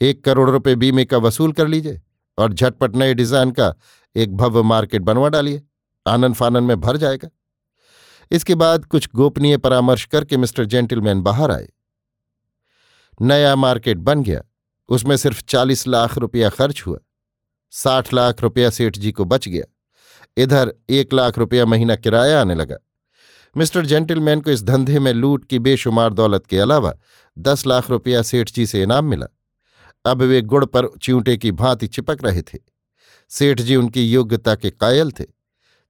[0.02, 2.02] एक करोड़ रुपए बीमे का वसूल कर लीजिए
[2.38, 3.74] और झटपट नए डिज़ाइन का
[4.16, 5.62] एक भव्य मार्केट बनवा डालिए।
[6.06, 7.30] आनंद फानन में भर जाएगा।
[8.32, 11.68] इसके बाद कुछ गोपनीय परामर्श करके मिस्टर जेंटलमैन बाहर आए।
[13.22, 14.42] नया मार्केट बन गया।
[14.90, 17.00] उसमें सिर्फ़ चालीस लाख रुपया खर्च हुआ।
[17.72, 19.64] साठ लाख रुपया सेठ जी को बच गया।
[20.38, 22.78] इधर एक लाख रुपया महीना किराया आने लगा।
[23.58, 26.94] मिस्टर जेंटलमैन को इस धंधे में लूट की बेशुमार दौलत के अलावा
[27.40, 29.28] दस लाख रुपया सेठ जी से इनाम मिला।
[30.06, 32.60] अब वे गुड़ पर च्यूंटे की भांति चिपक रहे थे।
[33.30, 35.26] सेठ जी उनकी योग्यता के कायल थे।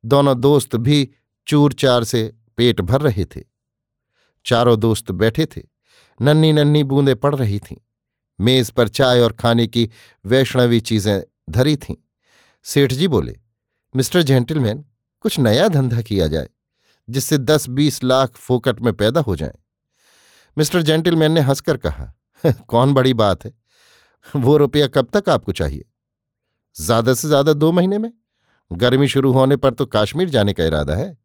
[0.05, 1.09] दोनों दोस्त भी
[1.47, 3.41] चूर चार से पेट भर रहे थे।
[4.45, 5.61] चारों दोस्त बैठे थे।
[6.21, 7.77] नन्नी नन्नी बूंदें पड़ रही थीं।
[8.41, 9.89] मेज पर चाय और खाने की
[10.25, 11.95] वैष्णवी चीज़ें धरी थीं।
[12.63, 13.39] सेठ जी बोले,
[13.95, 14.85] मिस्टर जेंटलमैन,
[15.21, 16.49] कुछ नया धंधा किया जाए,
[17.09, 19.53] जिससे दस बीस लाख फोकट में पैदा हो जाए।
[20.57, 22.13] मिस्टर जेंटलमैन ने हंसकर कहा
[22.67, 23.53] कौन बड़ी बात है,
[24.35, 25.85] वो रुपया कब तक आपको चाहिए?
[26.79, 28.13] ज़्यादा से ज़्यादा दो महीने में?
[28.73, 31.17] गर्मी शुरू होने पर तो कश्मीर जाने का इरादा है।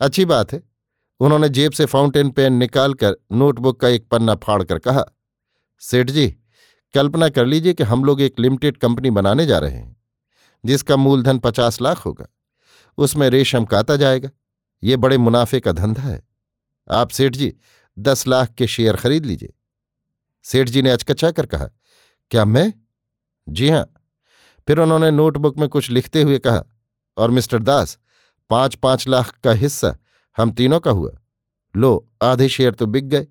[0.00, 0.62] अच्छी बात है।
[1.20, 5.04] उन्होंने जेब से फाउंटेन पेन निकालकर नोटबुक का एक पन्ना फाड़कर कहा
[5.82, 6.28] सेठ जी,
[6.94, 9.96] कल्पना कर लीजिए कि हम लोग एक लिमिटेड कंपनी बनाने जा रहे हैं,
[10.64, 12.26] जिसका मूलधन पचास लाख होगा।
[12.98, 14.30] उसमें रेशम काता जाएगा।
[14.82, 16.22] ये बड़े मुनाफे का धंधा है।
[16.90, 17.54] आप सेठ जी,
[17.98, 19.52] दस लाख के शेयर खरीद लीजिए।
[20.42, 21.68] सेठ जी ने अचकचा कर कहा,
[22.30, 22.72] क्या मैं?
[23.48, 23.92] जी हाँ।
[24.68, 26.64] फिर उन्होंने नोटबुक में कुछ लिखते हुए कहा,
[27.16, 27.98] और मिस्टर दास,
[28.50, 29.96] पाँच पाँच लाख का हिस्सा
[30.36, 31.10] हम तीनों का हुआ।
[31.76, 33.26] लो, आधे शेयर तो बिक गए।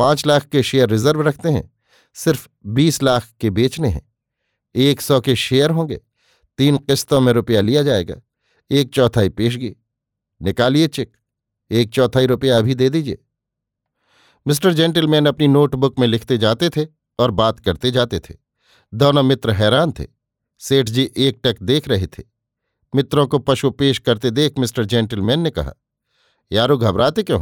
[0.00, 1.70] पाँच लाख के शेयर रिज़र्व रखते हैं,
[2.16, 4.02] सिर्फ़ बीस लाख के बेचने हैं।
[4.74, 6.00] एक सौ के शेयर होंगे,
[6.58, 8.14] तीन किस्तों में रुपया लिया जाएगा,
[8.70, 9.74] एक चौथाई पेशगी
[10.40, 11.12] निकालिए चेक,
[11.70, 13.18] एक चौथाई रुपया अभी दे दीजिए।
[14.46, 16.86] मिस्टर जेंटलमैन अपनी नोटबुक में लिखते जाते थे
[17.18, 18.34] और बात करते जाते थे।
[18.92, 20.06] दोनों मित्र हैरान थे।
[20.60, 22.22] सेठ जी एक टक देख रहे थे।
[22.94, 25.72] मित्रों को पशु पेश करते देख मिस्टर जेंटलमैन ने कहा,
[26.52, 27.40] यारो घबराते क्यों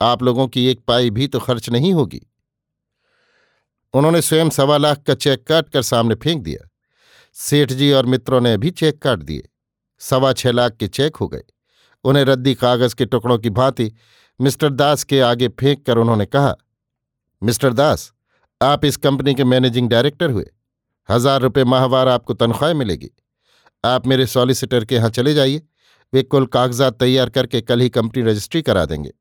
[0.00, 2.20] आप लोगों की एक पाई भी तो खर्च नहीं होगी।
[3.94, 6.68] उन्होंने स्वयं सवा लाख का चेक काट कर सामने फेंक दिया।
[7.36, 9.48] सेठ जी और मित्रों ने भी चेक काट दिए।
[10.00, 11.42] सवा छह लाख के चेक हो गए।
[12.04, 13.90] उन्हें रद्दी कागज़ के टुकड़ों की भांति
[14.40, 16.54] मिस्टर दास के आगे फेंक कर उन्होंने कहा,
[17.42, 18.12] मिस्टर दास,
[18.60, 20.44] आप इस कंपनी के मैनेजिंग डायरेक्टर हुए।
[21.08, 23.10] हज़ार रुपये माहवार आपको तनख्वाह मिलेगी।
[23.84, 25.62] आप मेरे सॉलिसिटर के यहाँ चले जाइए।
[26.12, 29.12] वे कुल कागजात तैयार करके कल ही कंपनी रजिस्ट्री करा देंगे।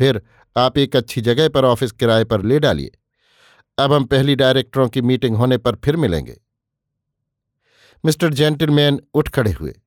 [0.00, 0.22] फिर
[0.56, 2.90] आप एक अच्छी जगह पर ऑफ़िस किराए पर ले डालिए।
[3.78, 6.40] अब हम पहली डायरेक्टरों की मीटिंग होने पर फिर मिलेंगे।
[8.04, 9.80] मिस्टर जेंटलमैन उठ खड़े हुए।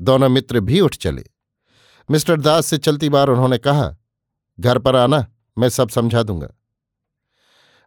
[0.00, 1.24] दोनों मित्र भी उठ चले।
[2.10, 3.96] मिस्टर दास से चलती बार उन्होंने कहा,
[4.60, 5.26] घर पर आना,
[5.58, 6.48] मैं सब समझा दूँगा।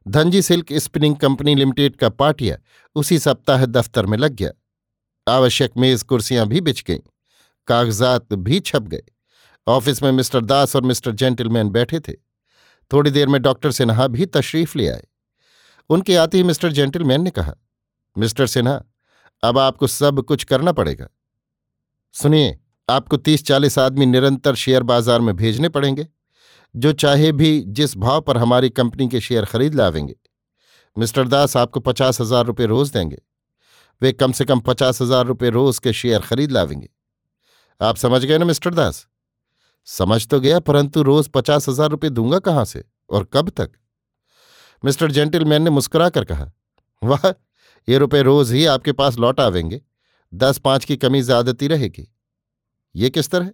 [0.07, 2.57] Dhanji silk spinning company limited का पाटिया
[2.95, 4.51] उसी सप्ताह दफ्तर में लग गया।
[5.31, 6.99] आवश्यक मेज कुर्सियाँ भी बिछ गईं।
[7.67, 9.03] कागजात भी छप गए।
[9.67, 12.13] ऑफ़िस में मिस्टर दास और मिस्टर जेंटलमैन बैठे थे।
[12.91, 15.03] थोड़ी देर में डॉक्टर सिन्हा भी तशरीफ़ ले आए।
[15.89, 17.53] उनके आते ही मिस्टर जेंटलमैन ने कहा,
[18.15, 18.81] मिस्टर सिन्हा,
[19.43, 21.07] अब आपको सब कुछ करना पड़ेगा।
[22.15, 22.57] सुनिए,
[22.89, 26.07] आपको तीस चालीस आदमी निरंतर शेयर बाज़ार में भेजने पड़ेंगे,
[26.75, 30.15] जो चाहे भी जिस भाव पर हमारी कंपनी के शेयर खरीद लावेंगे।
[30.97, 33.21] मिस्टर दास आपको पचास हज़ार रुपये रोज देंगे।
[34.01, 36.89] वे कम से कम पचास हज़ार रुपये रोज के शेयर खरीद लावेंगे।
[37.81, 39.07] आप समझ गए ना मिस्टर दास?
[39.87, 42.83] समझ तो गया, परंतु रोज पचास हज़ार रुपये दूँगा कहाँ से?
[43.09, 43.71] और कब तक?
[44.83, 46.51] मिस्टर जेंटिलमैन ने मुस्कुराकर कहा,
[47.01, 47.29] वाह,
[47.87, 49.81] ये रुपए रोज ही आपके पास लौट आवेंगे।
[50.33, 52.07] दस पाँच की कमी ज्यादती रहेगी।
[52.95, 53.51] ये किस तरह?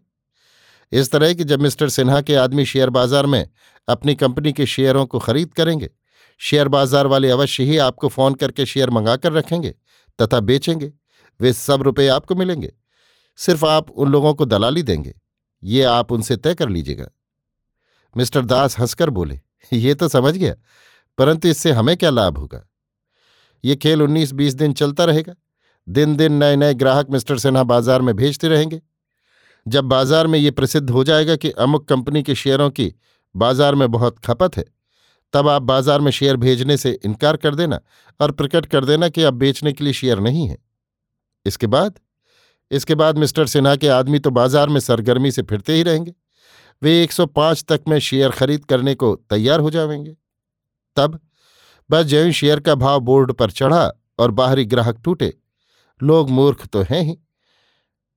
[0.91, 3.49] इस तरह कि जब मिस्टर सिन्हा के आदमी शेयर बाज़ार में
[3.87, 5.89] अपनी कंपनी के शेयरों को खरीद करेंगे,
[6.41, 9.73] शेयर बाज़ार वाले अवश्य ही आपको फ़ोन करके शेयर मंगाकर रखेंगे
[10.19, 10.91] तथा बेचेंगे।
[11.39, 12.71] वे सब रुपए आपको मिलेंगे।
[13.39, 15.13] सिर्फ़ आप उन लोगों को दलाली देंगे।
[15.63, 17.07] ये आप उनसे तय कर लीजिएगा।
[18.15, 19.39] मिस्टर दास हंसकर बोले,
[19.71, 20.55] ये तो समझ गया,
[21.17, 22.65] परंतु इससे हमें क्या लाभ होगा?
[23.63, 25.35] ये खेल उन्नीस बीस दिन चलता रहेगा।
[25.87, 28.81] दिन दिन नए नए ग्राहक मिस्टर सिन्हा बाज़ार में भेजते रहेंगे।
[29.65, 32.93] जब बाज़ार में ये प्रसिद्ध हो जाएगा कि अमुक कंपनी के शेयरों की
[33.35, 34.65] बाज़ार में बहुत खपत है,
[35.33, 37.79] तब आप बाज़ार में शेयर भेजने से इनकार कर देना
[38.19, 40.57] और प्रकट कर देना कि अब बेचने के लिए शेयर नहीं है।
[41.45, 41.99] इसके बाद
[42.71, 46.13] इसके बाद मिस्टर सिन्हा के आदमी तो बाज़ार में सरगर्मी से फिरते ही रहेंगे।
[46.83, 50.15] वे 105 तक में शेयर खरीद करने को तैयार हो जाएँगे।
[50.95, 51.19] तब
[51.91, 55.33] बस ज्यों शेयर का भाव बोर्ड पर चढ़ा और बाहरी ग्राहक टूटे।
[56.03, 57.17] लोग मूर्ख तो हैं ही।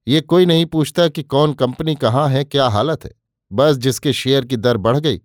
[0.08, 3.10] ये कोई नहीं पूछता कि कौन कंपनी कहाँ है, क्या हालत है।
[3.52, 5.20] बस जिसके शेयर की दर बढ़ गई,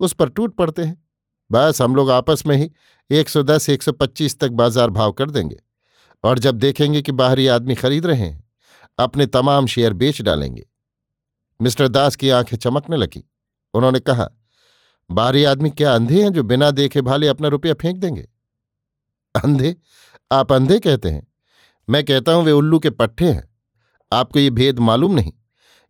[0.00, 1.06] उस पर टूट पड़ते हैं।
[1.52, 2.70] बस हम लोग आपस में ही
[3.10, 5.56] 110 125 तक बाज़ार भाव कर देंगे।
[6.24, 8.47] और जब देखेंगे कि बाहरी आदमी खरीद रहे हैं
[8.98, 10.66] अपने तमाम शेयर बेच डालेंगे।
[11.60, 13.24] मिस्टर दास की आँखें चमकने लगी।
[13.74, 14.28] उन्होंने कहा
[15.10, 18.28] बाहरी आदमी क्या अंधे हैं जो बिना देखे भाले अपना रुपया फेंक देंगे?
[19.34, 19.76] अंधे?
[20.32, 21.26] आप अंधे कहते हैं।
[21.88, 23.48] मैं कहता हूँ वे उल्लू के पट्टे हैं।
[24.12, 25.32] आपको ये भेद मालूम नहीं।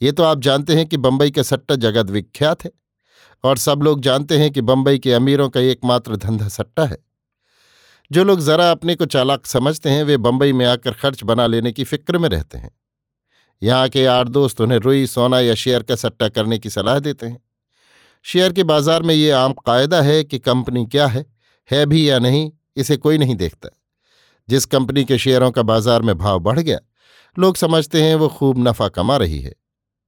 [0.03, 2.71] ये तो आप जानते हैं कि बंबई का सट्टा जगत विख्यात है,
[3.45, 6.99] और सब लोग जानते हैं कि बंबई के अमीरों का एकमात्र धंधा सट्टा है।
[8.13, 11.73] जो लोग जरा अपने को चालाक समझते हैं, वे बंबई में आकर खर्च बना लेने
[11.73, 12.71] की फ़िक्र में रहते हैं।
[13.63, 17.27] यहाँ के आठ दोस्त उन्हें रुई, सोना या शेयर का सट्टा करने की सलाह देते
[17.27, 17.41] हैं।
[18.25, 21.25] शेयर के बाज़ार में ये आम कायदा है कि कंपनी क्या है
[21.71, 23.69] है भी या नहीं, इसे कोई नहीं देखता।
[24.49, 26.79] जिस कंपनी के शेयरों का बाज़ार में भाव बढ़ गया,
[27.37, 29.53] लोग समझते हैं वो खूब नफा कमा रही है।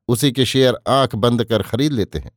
[0.09, 2.31] उसी के शेयर आँख बंद कर खरीद लेते हैं।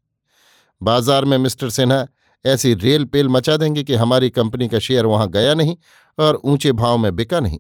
[0.82, 2.06] बाज़ार में मिस्टर सिन्हा
[2.46, 5.76] ऐसी रेल पेल मचा देंगे कि हमारी कंपनी का शेयर वहाँ गया नहीं
[6.18, 7.60] और ऊँचे भाव में बिका नहीं।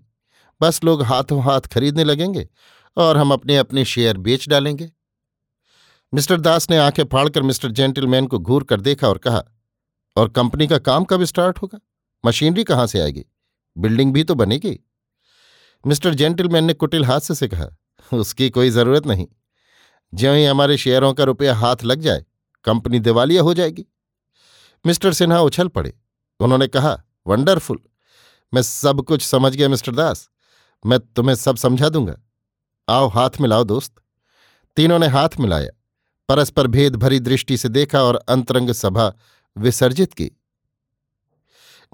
[0.61, 2.47] बस लोग हाथों हाथ खरीदने लगेंगे
[2.97, 4.91] और हम अपने अपने शेयर बेच डालेंगे।
[6.13, 9.43] मिस्टर दास ने आँखें फाड़कर मिस्टर जेंटलमैन को घूर कर देखा और कहा,
[10.15, 11.79] और कंपनी का काम कब स्टार्ट होगा?
[12.25, 13.25] मशीनरी कहाँ से आएगी?
[13.77, 14.79] बिल्डिंग भी तो बनेगी।
[15.87, 17.67] मिस्टर जेंटलमैन ने कुटिल हास्य से कहा,
[18.13, 19.27] उसकी कोई ज़रूरत नहीं।
[20.13, 22.25] ज्यों ही हमारे शेयरों का रुपया हाथ लग जाए,
[22.65, 23.85] कंपनी दिवालिया हो जाएगी।
[24.85, 25.93] मिस्टर सिन्हा उछल पड़े।
[26.39, 27.79] उन्होंने कहा, वंडरफुल।
[28.53, 30.29] मैं सब कुछ समझ गया मिस्टर दास।
[30.85, 32.15] मैं तुम्हें सब समझा दूँगा।
[32.89, 33.93] आओ हाथ मिलाओ दोस्त।
[34.75, 35.69] तीनों ने हाथ मिलाया।
[36.29, 39.13] परस्पर भेद भरी दृष्टि से देखा और अंतरंग सभा
[39.57, 40.31] विसर्जित की।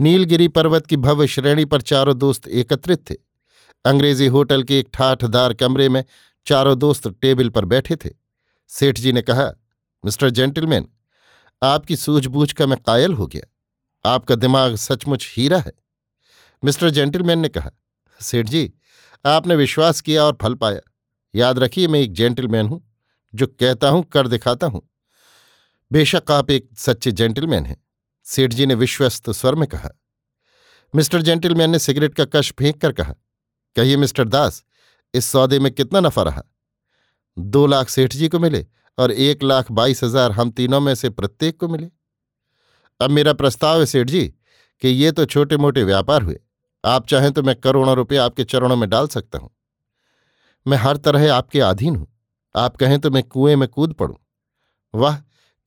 [0.02, 3.16] नीलगिरी पर्वत की भव्य श्रेणी पर चारों दोस्त एकत्रित थे।
[3.86, 6.04] अंग्रेज़ी होटल के एक ठाठदार कमरे में
[6.46, 8.10] चारों दोस्त टेबल पर बैठे थे।
[8.68, 9.52] सेठ जी ने कहा,
[10.06, 10.90] मिस्टर जेंटलमैन,
[11.64, 13.56] आपकी सूझबूझ का मैं कायल हो गया।
[14.14, 15.72] आपका दिमाग सचमुच हीरा है।
[16.64, 17.72] मिस्टर जेंटलमैन ने कहा
[18.22, 18.74] सेठ जी
[19.26, 20.80] आपने विश्वास किया और फल पाया।
[21.34, 22.82] याद रखिए, मैं एक जेंटलमैन हूँ,
[23.34, 24.82] जो कहता हूँ, कर दिखाता हूँ।
[25.92, 27.78] बेशक आप एक सच्चे जेंटलमैन हैं,
[28.26, 29.90] सेठ जी ने विश्वस्त स्वर में कहा।
[30.94, 33.14] मिस्टर जेंटलमैन ने सिगरेट का कश फेंक कर कहा,
[33.76, 34.64] कहिए मिस्टर दास,
[35.14, 36.44] इस सौदे में कितना नफा रहा?
[37.38, 38.66] दो लाख सेठ जी को मिले
[38.98, 41.90] और एक लाख बाईस हज़ार हम तीनों में से प्रत्येक को मिले।
[43.00, 44.26] अब मेरा प्रस्ताव है सेठ जी,
[44.82, 46.40] कि ये तो छोटे मोटे व्यापार हुए
[46.84, 49.50] आप चाहें तो मैं करोड़ों रुपये आपके चरणों में डाल सकता हूँ।
[50.66, 52.08] मैं हर तरह आपके अधीन हूँ।
[52.56, 54.16] आप कहें तो मैं कुएँ में कूद पड़ूं।
[54.94, 55.18] वाह!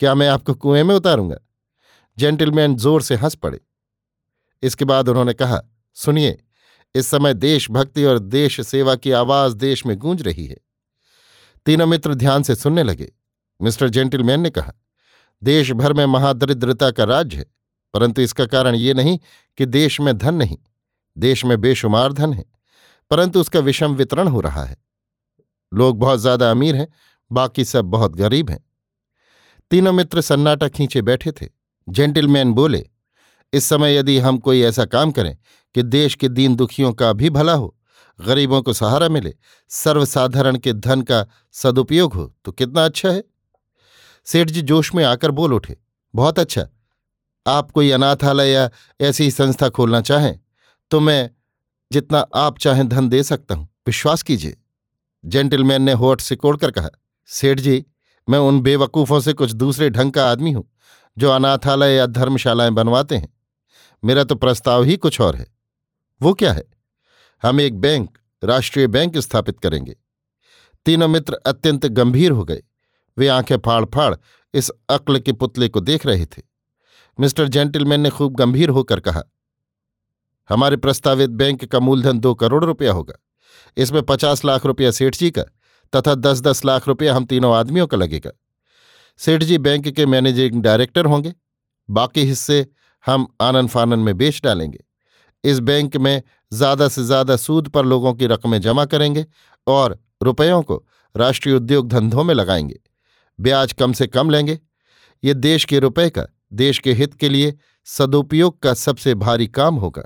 [0.00, 1.36] क्या मैं आपको कुएँ में उतारूँगा?
[2.18, 3.60] जेंटलमैन ज़ोर से हंस पड़े।
[4.62, 5.60] इसके बाद उन्होंने कहा,
[5.96, 6.38] सुनिए,
[6.94, 10.56] इस समय देशभक्ति और देश सेवा की आवाज़ देश में गूंज रही है।
[11.66, 13.12] तीनों मित्र ध्यान से सुनने लगे।
[13.60, 14.72] मिस्टर जेंटलमैन ने कहा
[15.42, 17.46] देश भर में महादरिद्रता का राज्य है,
[17.94, 19.18] परंतु इसका कारण ये नहीं
[19.58, 20.58] कि देश में धन नहीं।
[21.16, 22.44] देश में बेशुमार धन है,
[23.10, 24.76] परंतु उसका विषम वितरण हो रहा है।
[25.72, 26.88] लोग बहुत ज़्यादा अमीर हैं,
[27.30, 28.64] बाकी सब बहुत गरीब हैं।
[29.70, 31.48] तीनों मित्र सन्नाटा खींचे बैठे थे।
[31.88, 32.84] जेंटिलमैन बोले,
[33.52, 35.36] इस समय यदि हम कोई ऐसा काम करें
[35.74, 37.76] कि देश के दीन दुखियों का भी भला हो,
[38.18, 39.34] गरीबों को सहारा मिले,
[39.70, 43.22] सर्वसाधारण के धन का सदुपयोग हो तो कितना अच्छा है?
[44.26, 45.76] सेठ जी जोश में आकर बोल उठे,
[46.14, 46.66] बहुत अच्छा।
[47.46, 48.68] आप कोई अनाथालय या
[49.00, 50.38] ऐसी संस्था खोलना चाहें
[50.92, 51.30] तो मैं
[51.92, 54.56] जितना आप चाहें धन दे सकता हूँ। विश्वास कीजिए।
[55.24, 56.88] जेंटलमैन ने होठ सिकोड़कर कहा,
[57.26, 57.84] सेठ जी,
[58.28, 60.70] मैं उन बेवकूफ़ों से कुछ दूसरे ढंग का आदमी हूँ,
[61.18, 63.38] जो अनाथालय या धर्मशालाएँ बनवाते हैं।
[64.04, 65.46] मेरा तो प्रस्ताव ही कुछ और है।
[66.22, 66.64] वो क्या है?
[67.42, 69.96] हम एक बैंक, राष्ट्रीय बैंक स्थापित करेंगे।
[70.86, 72.62] तीनों मित्र अत्यंत गंभीर हो गए।
[73.18, 74.14] वे आँखें फाड़ फाड़
[74.54, 76.42] इस अक्ल के पुतले को देख रहे थे।
[77.20, 79.22] मिस्टर जेंटलमैन ने खूब गंभीर होकर कहा
[80.50, 83.14] हमारे प्रस्तावित बैंक का मूलधन दो करोड़ रुपया होगा।
[83.76, 85.42] इसमें पचास लाख रुपया सेठ जी का
[85.92, 88.30] तथा दस दस लाख रुपया हम तीनों आदमियों का लगेगा।
[89.16, 91.34] सेठ जी बैंक के मैनेजिंग डायरेक्टर होंगे।
[91.90, 92.66] बाकी हिस्से
[93.06, 94.84] हम आनन फानन में बेच डालेंगे।
[95.44, 99.26] इस बैंक में ज़्यादा से ज़्यादा सूद पर लोगों की रकमें जमा करेंगे
[99.66, 100.84] और रुपयों को
[101.16, 102.80] राष्ट्रीय उद्योग धंधों में लगाएँगे।
[103.38, 104.58] ब्याज कम से कम लेंगे।
[105.24, 109.74] ये देश के रुपए का, देश के हित के लिए सदुपयोग का सबसे भारी काम
[109.74, 110.02] होगा।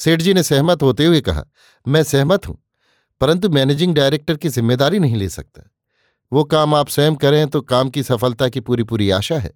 [0.00, 1.44] सेठ जी ने सहमत होते हुए कहा,
[1.86, 2.56] मैं सहमत हूँ,
[3.20, 5.62] परंतु मैनेजिंग डायरेक्टर की ज़िम्मेदारी नहीं ले सकता।
[6.32, 9.52] वो काम आप स्वयं करें तो काम की सफलता की पूरी पूरी आशा है।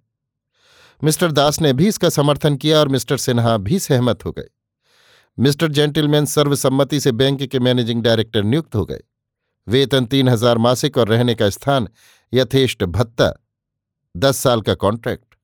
[1.01, 4.49] मिस्टर दास ने भी इसका समर्थन किया और मिस्टर सिन्हा भी सहमत हो गए।
[5.37, 9.01] मिस्टर जेंटिलमैन सर्वसम्मति से बैंक के मैनेजिंग डायरेक्टर नियुक्त हो गए।
[9.67, 11.87] वेतन तीन हज़ार मासिक और रहने का स्थान
[12.33, 13.33] यथेष्ट भत्ता,
[14.15, 15.35] दस साल का कॉन्ट्रैक्ट।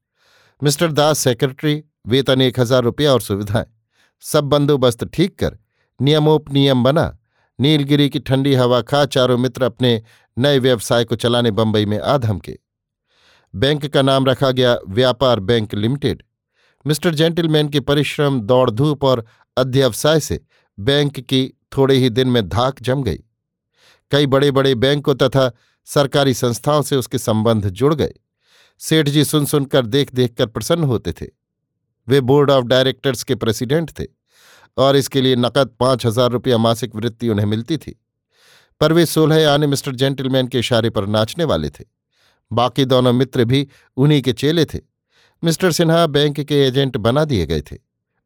[0.61, 3.65] मिस्टर दास सेक्रेटरी, वेतन एक हज़ार रुपया और सुविधाएँ।
[4.21, 5.57] सब बंदोबस्त ठीक कर,
[5.99, 7.17] नियमोपनियम बना।
[7.59, 10.01] नीलगिरी की ठंडी हवा खा चारों मित्र अपने
[10.37, 12.57] नए व्यवसाय को चलाने बंबई में आधम के
[13.53, 16.23] बैंक का नाम रखा गया व्यापार बैंक लिमिटेड।
[16.85, 19.25] मिस्टर जेंटिलमैन के परिश्रम दौड़ धूप और
[19.57, 20.39] अध्यवसाय से
[20.77, 23.19] बैंक की थोड़े ही दिन में धाक जम गई।
[24.11, 25.51] कई बड़े बड़े बैंकों तथा
[25.87, 28.13] सरकारी संस्थाओं से उसके संबंध जुड़ गए।
[28.79, 31.27] सेठ जी सुन सुनकर देख देख कर प्रसन्न होते थे।
[32.07, 34.05] वे बोर्ड ऑफ़ डायरेक्टर्स के प्रेसिडेंट थे
[34.77, 38.01] और इसके लिए नकद पाँच हज़ार रुपया मासिक वृत्ति उन्हें मिलती थी।
[38.81, 41.85] पर वे सोलह आने मिस्टर जेंटलमैन के इशारे पर नाचने वाले थे।
[42.51, 44.79] बाकी दोनों मित्र भी उन्हीं के चेले थे।
[45.43, 47.77] मिस्टर सिन्हा बैंक के एजेंट बना दिए गए थे।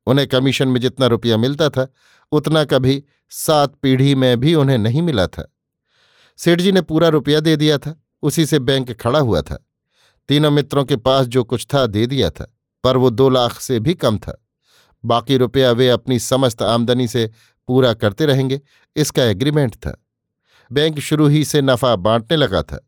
[0.07, 1.87] उन्हें कमीशन में जितना रुपया मिलता था,
[2.31, 5.51] उतना कभी सात पीढ़ी में भी उन्हें नहीं मिला था।
[6.37, 9.67] सेठ जी ने पूरा रुपया दे दिया था। उसी से बैंक खड़ा हुआ था।
[10.27, 12.54] तीनों मित्रों के पास जो कुछ था दे दिया था।
[12.85, 14.41] पर वो दो लाख से भी कम था।
[15.03, 17.29] बाकी रुपया वे अपनी समस्त आमदनी से
[17.67, 18.61] पूरा करते रहेंगे,
[18.95, 20.01] इसका एग्रीमेंट था।
[20.71, 22.79] बैंक शुरू ही से नफा बांटने लगा था।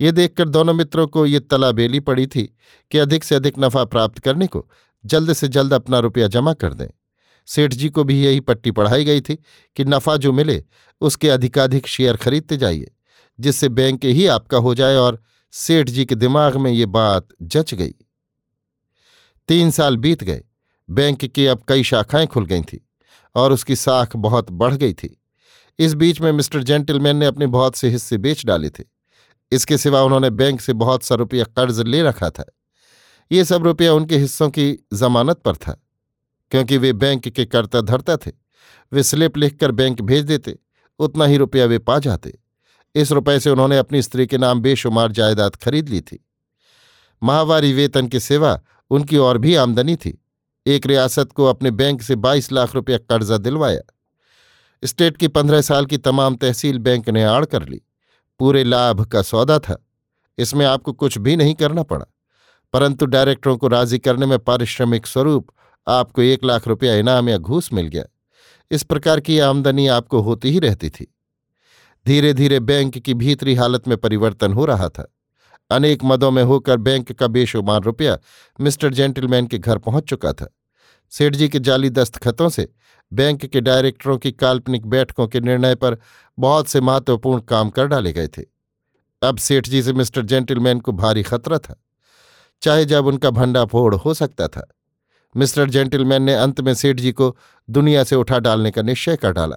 [0.00, 2.42] ये देखकर दोनों मित्रों को ये तलाबेली पड़ी थी
[2.90, 4.66] कि अधिक से अधिक नफा प्राप्त करने को
[5.04, 6.88] जल्द से जल्द अपना रुपया जमा कर दें।
[7.48, 9.34] सेठ जी को भी यही पट्टी पढ़ाई गई थी
[9.76, 10.62] कि नफा जो मिले,
[11.00, 12.90] उसके अधिकाधिक शेयर खरीदते जाइए,
[13.38, 17.74] जिससे बैंक ही आपका हो जाए और सेठ जी के दिमाग में ये बात जच
[17.74, 17.94] गई।
[19.48, 20.42] तीन साल बीत गए।
[20.88, 22.86] बैंक की अब कई शाखाएँ खुल गई थी
[23.34, 25.20] और उसकी साख बहुत बढ़ गई थी।
[25.78, 28.84] इस बीच में मिस्टर जेंटलमैन ने अपने बहुत से हिस्से बेच डाले थे।
[29.52, 32.44] इसके सिवा उन्होंने बैंक से बहुत सा रुपया कर्ज ले रखा था।
[33.30, 35.72] ये सब रुपया उनके हिस्सों की जमानत पर था,
[36.52, 38.30] क्योंकि वे बैंक के कर्ता धरता थे।
[38.92, 40.58] वे स्लिप लिखकर बैंक भेज देते,
[40.98, 42.38] उतना ही रुपया वे पा जाते।
[42.94, 46.24] इस रुपए से उन्होंने अपनी स्त्री के नाम बेशुमार जायदाद खरीद ली थी।
[47.22, 50.24] माहवारी वेतन के सिवा उनकी और भी आमदनी थी।
[50.66, 53.80] एक रियासत को अपने बैंक से बाईस लाख रुपया कर्जा दिलवाया।
[54.84, 57.82] स्टेट की पंद्रह साल की तमाम तहसील बैंक ने आड़ कर ली।
[58.38, 59.86] पूरे लाभ का सौदा था।
[60.38, 62.06] इसमें आपको कुछ भी नहीं करना पड़ा।
[62.72, 65.48] परंतु डायरेक्टरों को राज़ी करने में पारिश्रमिक स्वरूप
[65.88, 68.04] आपको एक लाख रुपया इनाम या घूस मिल गया।
[68.70, 71.14] इस प्रकार की आमदनी आपको होती ही रहती थी।
[72.06, 75.15] धीरे धीरे बैंक की भीतरी हालत में परिवर्तन हो रहा था।
[75.70, 78.18] अनेक मदों में होकर बैंक का बेशुमार रुपया
[78.58, 80.48] मिस्टर जेंटलमैन के घर पहुँच चुका था।
[81.12, 82.68] सेठ जी के जाली दस्तखतों से
[83.12, 85.98] बैंक के डायरेक्टरों की काल्पनिक बैठकों के निर्णय पर
[86.38, 88.42] बहुत से महत्वपूर्ण काम कर डाले गए थे।
[89.22, 91.74] अब सेठ जी से मिस्टर जेंटलमैन को भारी खतरा था,
[92.62, 94.66] चाहे जब उनका भंडाफोड़ हो सकता था।
[95.34, 97.36] मिस्टर जेंटलमैन ने अंत में सेठ जी को
[97.68, 99.56] दुनिया से उठा डालने का निश्चय कर डाला।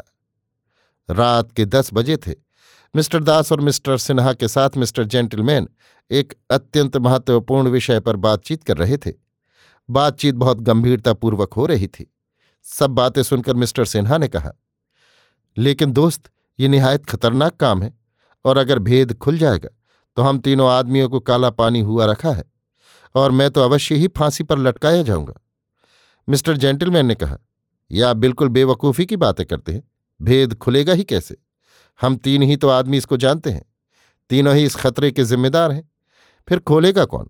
[1.10, 2.34] रात के दस बजे थे।
[2.96, 5.68] मिस्टर दास और मिस्टर सिन्हा के साथ मिस्टर जेंटलमैन
[6.12, 9.12] एक अत्यंत महत्वपूर्ण विषय पर बातचीत कर रहे थे।
[9.90, 12.12] बातचीत बहुत गंभीरतापूर्वक हो रही थी।
[12.66, 14.52] सब बातें सुनकर मिस्टर सिन्हा ने कहा,
[15.58, 17.94] लेकिन दोस्त, ये निहायत खतरनाक काम है
[18.46, 19.70] और अगर भेद खुल जाएगा
[20.18, 22.44] तो हम तीनों आदमियों को काला पानी हुआ रखा है
[23.16, 25.34] और मैं तो अवश्य ही फांसी पर लटकाया जाऊँगा।
[26.28, 27.38] मिस्टर जेंटलमैन ने कहा
[27.92, 29.84] यह आप बिल्कुल बेवकूफ़ी की बातें करते हैं?
[30.20, 31.38] भेद खुलेगा ही कैसे?
[32.02, 33.66] हम तीन ही तो आदमी इसको जानते हैं।
[34.30, 35.90] तीनों ही इस खतरे के जिम्मेदार हैं।
[36.48, 37.30] फिर खोलेगा कौन?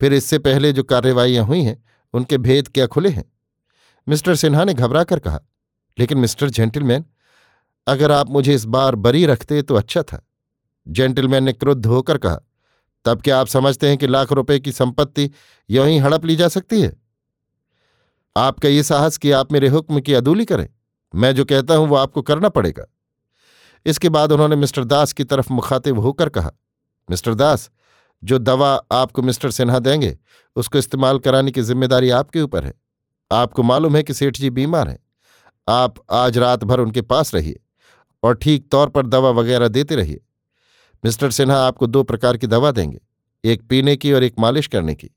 [0.00, 3.24] फिर इससे पहले जो कार्यवाहियाँ हुई हैं, उनके भेद क्या खुले हैं?
[4.08, 5.40] मिस्टर सिन्हा ने घबरा कर कहा,
[5.98, 7.04] लेकिन मिस्टर जेंटलमैन,
[7.86, 10.26] अगर आप मुझे इस बार बरी रखते तो अच्छा था।
[10.88, 12.40] जेंटलमैन ने क्रुद्ध होकर कहा,
[13.04, 15.30] तब क्या आप समझते हैं कि लाख रुपए की संपत्ति
[15.70, 16.96] यूँ ही हड़प ली जा सकती है?
[18.36, 20.68] आपका ये साहस कि आप मेरे हुक्म की अदूली करें।
[21.14, 22.84] मैं जो कहता हूँ वो आपको करना पड़ेगा।
[23.86, 26.50] इसके बाद उन्होंने मिस्टर दास की तरफ़ मुखातिब होकर कहा,
[27.08, 27.70] मिस्टर दास,
[28.22, 30.16] जो दवा आपको मिस्टर सिन्हा देंगे,
[30.56, 32.72] उसको इस्तेमाल कराने की ज़िम्मेदारी आपके ऊपर है।
[33.30, 34.98] आपको मालूम है कि सेठ जी बीमार हैं।
[35.68, 37.60] आप आज रात भर उनके पास रहिए
[38.22, 40.20] और ठीक तौर पर दवा वगैरह देते रहिए।
[41.04, 43.00] मिस्टर सिन्हा आपको दो प्रकार की दवा देंगे,
[43.44, 45.10] एक पीने की और एक मालिश करने की।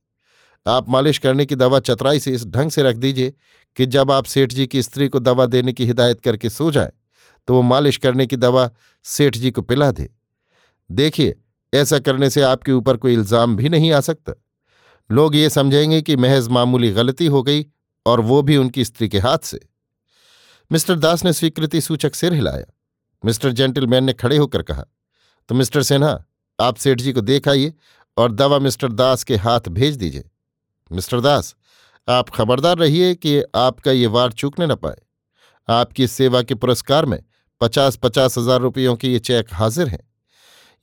[0.66, 3.34] आप मालिश करने की दवा चतराई से इस ढंग से रख दीजिए
[3.78, 6.92] कि जब आप सेठ जी की स्त्री को दवा देने की हिदायत करके सो जाए
[7.50, 8.70] तो वो मालिश करने की दवा
[9.06, 10.10] सेठ जी को पिला दे।
[10.90, 11.36] देखिए,
[11.74, 14.34] ऐसा करने से आपके ऊपर कोई इल्ज़ाम भी नहीं आ सकता।
[15.10, 17.66] लोग ये समझेंगे कि महज मामूली गलती हो गई
[18.06, 19.60] और वो भी उनकी स्त्री के हाथ से।
[20.72, 22.66] मिस्टर दास ने स्वीकृति सूचक सिर हिलाया।
[23.24, 24.86] मिस्टर जेंटलमैन ने खड़े होकर कहा
[25.50, 26.24] तो मिस्टर सिन्हा,
[26.60, 27.74] आप सेठ जी को देख आइए
[28.18, 30.30] और दवा मिस्टर दास के हाथ भेज दीजिए।
[30.92, 31.56] मिस्टर दास,
[32.08, 35.02] आप खबरदार रहिए कि आपका ये वार चूकने न पाए।
[35.68, 37.22] आपकी सेवा के पुरस्कार में
[37.62, 40.00] पचास पचास हज़ार रुपयों के ये चेक हाजिर हैं।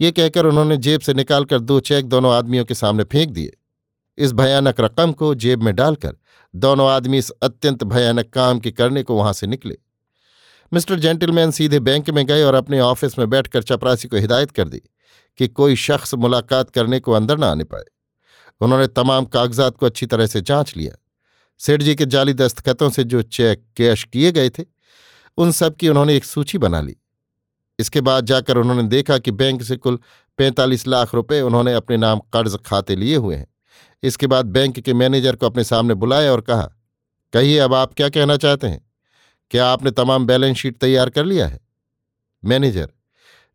[0.00, 3.56] ये कहकर उन्होंने जेब से निकालकर दो चेक दोनों आदमियों के सामने फेंक दिए।
[4.18, 6.16] इस भयानक रकम को जेब में डालकर
[6.54, 9.76] दोनों आदमी इस अत्यंत भयानक काम के करने को वहाँ से निकले।
[10.72, 14.68] मिस्टर जेंटलमैन सीधे बैंक में गए और अपने ऑफ़िस में बैठकर चपरासी को हिदायत कर
[14.68, 14.82] दी
[15.38, 17.84] कि कोई शख्स मुलाकात करने को अंदर न आने पाए।
[18.60, 20.94] उन्होंने तमाम कागजात को अच्छी तरह से जाँच लिया।
[21.60, 24.64] सेठ जी के जाली दस्तखतों से जो चेक कैश किए गए थे
[25.38, 26.96] उन सब की उन्होंने एक सूची बना ली।
[27.79, 29.99] इसके बाद जाकर उन्होंने देखा कि बैंक से कुल
[30.38, 33.46] पैंतालीस लाख रुपए उन्होंने अपने नाम कर्ज खाते लिए हुए हैं।
[34.03, 36.70] इसके बाद बैंक के मैनेजर को अपने सामने बुलाया और कहा,
[37.33, 38.81] कहिए, अब आप क्या कहना चाहते हैं?
[39.51, 41.61] क्या आपने तमाम बैलेंस शीट तैयार कर लिया है?
[42.44, 42.88] मैनेजर,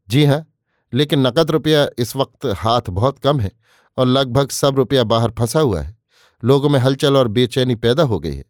[0.09, 0.45] जी हाँ
[0.93, 3.51] लेकिन नकद रुपया इस वक्त हाथ बहुत कम है
[3.97, 5.95] और लगभग सब रुपया बाहर फंसा हुआ है।
[6.43, 8.43] लोगों में हलचल और बेचैनी पैदा हो गई है।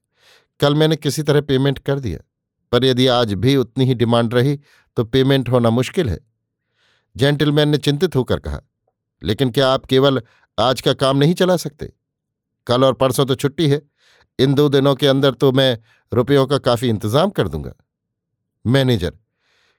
[0.60, 2.20] कल मैंने किसी तरह पेमेंट कर दिया।
[2.71, 4.60] पर यदि आज भी उतनी ही डिमांड रही
[4.97, 6.19] तो पेमेंट होना मुश्किल है।
[7.15, 8.62] जेंटलमैन ने चिंतित होकर कहा,
[9.21, 10.21] लेकिन क्या आप केवल
[10.57, 11.91] आज का काम नहीं चला सकते?
[12.67, 13.81] कल और परसों तो छुट्टी है।
[14.39, 15.77] इन दो दिनों के अंदर तो मैं
[16.12, 17.73] रुपयों का काफ़ी इंतज़ाम कर दूँगा।
[18.65, 19.13] मैनेजर,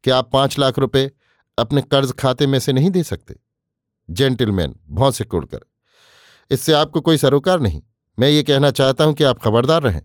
[0.04, 1.10] क्या आप पाँच लाख रुपए
[1.58, 3.34] अपने कर्ज खाते में से नहीं दे सकते?
[4.08, 5.60] जेंटलमैन भौं से कुड़कर,
[6.50, 7.82] इससे आपको कोई सरोकार नहीं।
[8.18, 10.02] मैं ये कहना चाहता हूँ कि आप खबरदार रहें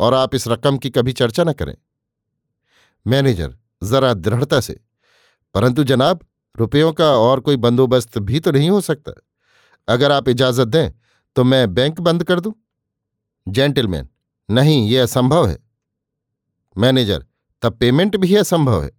[0.00, 1.74] और आप इस रकम की कभी चर्चा न करें।
[3.06, 4.80] मैनेजर, जरा दृढ़ता से।
[5.54, 6.20] परंतु जनाब,
[6.54, 9.12] रुपयों का और कोई बंदोबस्त भी तो नहीं हो सकता।
[9.88, 10.90] अगर आप इजाज़त दें
[11.36, 12.52] तो मैं बैंक बंद कर दूँ।
[13.46, 14.08] जेंटलमैन,
[14.48, 15.58] नहीं ये असंभव है।
[16.76, 17.24] मैनेजर,
[17.62, 18.90] तब पेमेंट भी असंभव है,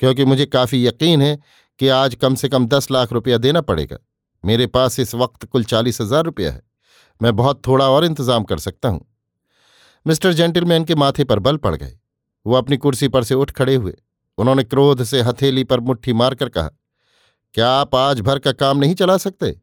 [0.00, 1.38] क्योंकि मुझे काफ़ी यकीन है
[1.80, 3.98] कि आज कम से कम दस लाख रुपया देना पड़ेगा।
[4.44, 6.62] मेरे पास इस वक्त कुल चालीस हज़ार रुपया है।
[7.20, 9.06] मैं बहुत थोड़ा और इंतज़ाम कर सकता हूँ।
[10.06, 11.98] मिस्टर जेंटलमैन के माथे पर बल पड़ गए।
[12.46, 13.96] वो अपनी कुर्सी पर से उठ खड़े हुए।
[14.38, 16.70] उन्होंने क्रोध से हथेली पर मुट्ठी मारकर कहा,
[17.54, 19.54] क्या आप आज भर का काम नहीं चला सकते?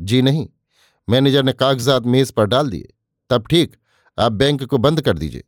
[0.00, 0.46] जी नहीं।
[1.08, 2.92] मैनेजर ने कागजात मेज पर डाल दिए।
[3.30, 3.76] तब ठीक,
[4.18, 5.44] आप बैंक को बंद कर दीजिए।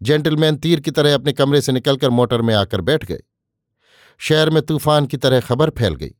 [0.00, 3.22] जेंटलमैन तीर की तरह अपने कमरे से निकलकर मोटर में आकर बैठ गए।
[4.20, 6.10] शहर में तूफ़ान की तरह खबर फैल गई।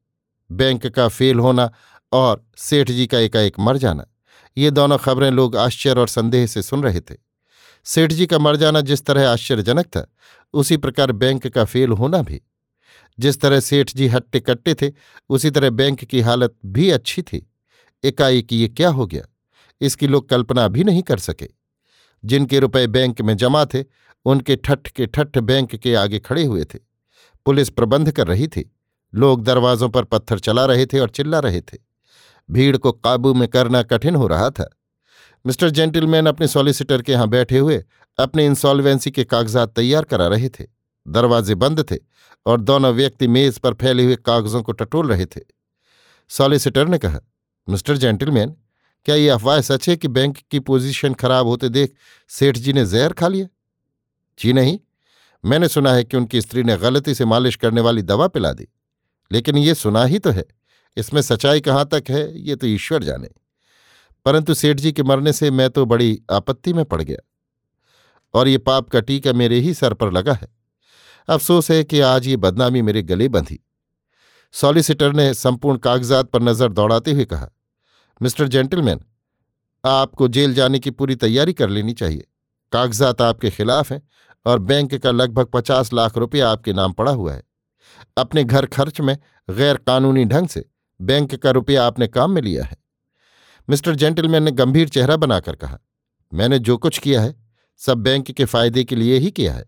[0.50, 1.70] बैंक का फेल होना
[2.12, 4.06] और सेठ जी का एकाएक मर जाना,
[4.56, 7.14] ये दोनों खबरें लोग आश्चर्य और संदेह से सुन रहे थे।
[7.84, 10.12] सेठ जी का मर जाना जिस तरह आश्चर्यजनक था,
[10.52, 12.42] उसी प्रकार बैंक का फेल होना भी।
[13.18, 14.92] जिस तरह सेठ जी हट्टे कट्टे थे,
[15.28, 17.50] उसी तरह बैंक की हालत भी अच्छी थी।
[18.04, 19.22] एकाएक ये क्या हो गया?
[19.80, 21.48] इसकी लोग कल्पना भी नहीं कर सके।
[22.24, 23.84] जिनके रुपए बैंक में जमा थे,
[24.24, 26.78] उनके ठट्ठ के ठट्ठ बैंक के आगे खड़े हुए थे।
[27.46, 28.76] पुलिस प्रबंध कर रही थी।
[29.14, 31.78] लोग दरवाजों पर पत्थर चला रहे थे और चिल्ला रहे थे।
[32.50, 34.78] भीड़ को काबू में करना कठिन हो रहा था।
[35.46, 37.84] मिस्टर जेंटलमैन अपने सॉलिसिटर के यहाँ बैठे हुए
[38.18, 40.64] अपने इंसॉल्वेंसी के कागजात तैयार करा रहे थे।
[41.08, 41.96] दरवाजे बंद थे
[42.46, 45.40] और दोनों व्यक्ति मेज पर फैले हुए कागजों को टटोल रहे थे।
[46.28, 47.20] सॉलिसिटर ने कहा,
[47.68, 48.56] मिस्टर जेंटलमैन,
[49.04, 51.94] क्या ये अफवाह सच है कि बैंक की पोजीशन खराब होते देख
[52.28, 53.46] सेठ जी ने जहर खा लिया?
[54.38, 54.78] जी नहीं।
[55.44, 58.68] मैंने सुना है कि उनकी स्त्री ने गलती से मालिश करने वाली दवा पिला दी।
[59.32, 60.44] लेकिन ये सुना ही तो है।
[60.96, 63.28] इसमें सच्चाई कहाँ तक है, ये तो ईश्वर जाने।
[64.26, 67.18] परंतु सेठ जी के मरने से मैं तो बड़ी आपत्ति में पड़ गया।
[68.34, 70.48] और ये पाप का टीका मेरे ही सर पर लगा है।
[71.28, 73.58] अफसोस है कि आज ये बदनामी मेरे गले बंधी।
[74.54, 77.48] सॉलिसिटर ने संपूर्ण कागजात पर नज़र दौड़ाते हुए कहा,
[78.20, 79.00] मिस्टर जेंटलमैन,
[79.84, 82.26] आपको जेल जाने की पूरी तैयारी कर लेनी चाहिए।
[82.72, 84.02] कागजात आपके खिलाफ हैं
[84.46, 87.42] और बैंक का लगभग पचास लाख रुपया आपके नाम पड़ा हुआ है।
[88.16, 89.16] अपने घर खर्च में
[89.48, 90.64] गैर कानूनी ढंग से
[91.00, 92.76] बैंक का रुपया आपने काम में लिया है।
[93.68, 95.78] मिस्टर जेंटलमैन ने गंभीर चेहरा बनाकर कहा,
[96.32, 97.34] मैंने जो कुछ किया है,
[97.80, 99.64] सब बैंक के फ़ायदे के लिए ही किया है।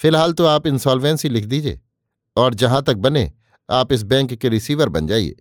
[0.00, 1.80] फ़िलहाल तो आप इंसॉल्वेंसी लिख दीजिए,
[2.36, 3.30] और जहाँ तक बने,
[3.68, 5.36] आप इस बैंक के रिसीवर बन जाइए।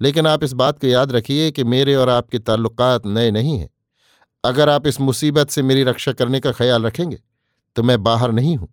[0.00, 3.68] लेकिन आप इस बात को याद रखिए कि मेरे और आपके ताल्लुकात नए नहीं हैं।
[4.44, 7.18] अगर आप इस मुसीबत से मेरी रक्षा करने का ख्याल रखेंगे
[7.76, 8.68] तो मैं बाहर नहीं हूँ।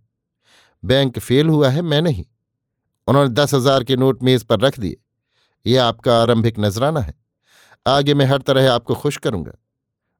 [0.83, 2.25] बैंक फेल हुआ है, मैं नहीं।
[3.07, 4.97] उन्होंने दस हज़ार के नोट मेज पर रख दिए।
[5.65, 7.13] यह आपका आरंभिक नजराना है।
[7.87, 9.51] आगे मैं हर तरह आपको खुश करूँगा।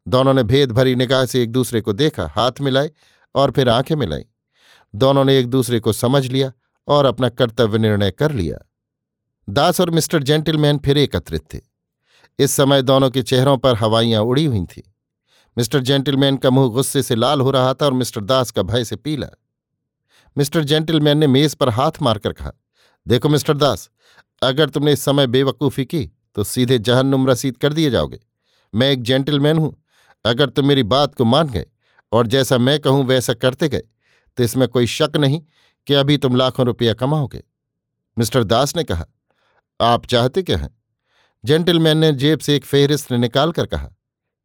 [0.07, 2.91] दोनों ने भेद भरी निगाह से एक दूसरे को देखा, हाथ मिलाए
[3.35, 4.25] और फिर आँखें मिलाई।
[4.95, 6.51] दोनों ने एक दूसरे को समझ लिया
[6.87, 8.57] और अपना कर्तव्य निर्णय कर लिया।
[9.49, 11.59] दास और मिस्टर जेंटलमैन फिर एकत्रित थे।
[12.39, 14.81] इस समय दोनों के चेहरों पर हवाइयाँ उड़ी हुई थीं।
[15.57, 18.83] मिस्टर जेंटलमैन का मुँह गुस्से से लाल हो रहा था और मिस्टर दास का भय
[18.83, 19.27] से पीला।
[20.37, 22.51] मिस्टर जेंटलमैन ने मेज पर हाथ मारकर कहा,
[23.07, 23.89] देखो मिस्टर दास,
[24.41, 28.19] अगर तुमने इस समय बेवकूफ़ी की तो सीधे जहन्नुम रसीद कर दिए जाओगे।
[28.73, 29.75] मैं एक जेंटलमैन हूँ।
[30.25, 31.65] अगर तुम मेरी बात को मान गए
[32.11, 33.83] और जैसा मैं कहूँ वैसा करते गए
[34.37, 35.41] तो इसमें कोई शक नहीं
[35.87, 37.43] कि अभी तुम लाखों रुपया कमाओगे।
[38.17, 39.05] मिस्टर दास ने कहा,
[39.79, 40.69] आप चाहते क्या हैं?
[41.43, 43.87] जेंटलमैन ने जेब से एक फेहरिस्त निकाल कर कहा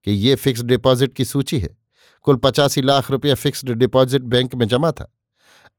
[0.06, 1.76] कि ये फिक्स डिपॉजिट की सूची है।
[2.26, 5.12] कुल पचासी लाख रुपया फिक्स्ड डिपॉजिट बैंक में जमा था।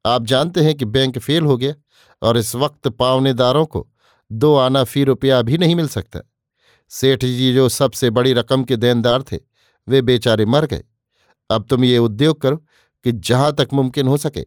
[0.05, 1.73] आप जानते हैं कि बैंक फेल हो गया
[2.21, 3.87] और इस वक्त पावनेदारों को
[4.31, 6.19] दो आना फ़ी रुपया भी नहीं मिल सकता।
[6.91, 9.37] सेठ जी जो सबसे बड़ी रकम के देनदार थे,
[9.87, 10.83] वे बेचारे मर गए।
[11.49, 12.57] अब तुम ये उद्योग करो
[13.05, 14.41] कि जहाँ तक मुमकिन हो सके,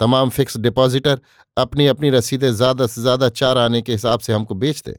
[0.00, 1.20] तमाम फिक्स डिपॉजिटर
[1.56, 4.94] अपनी अपनी रसीदें ज़्यादा से ज़्यादा चार आने के हिसाब से हमको बेच दें।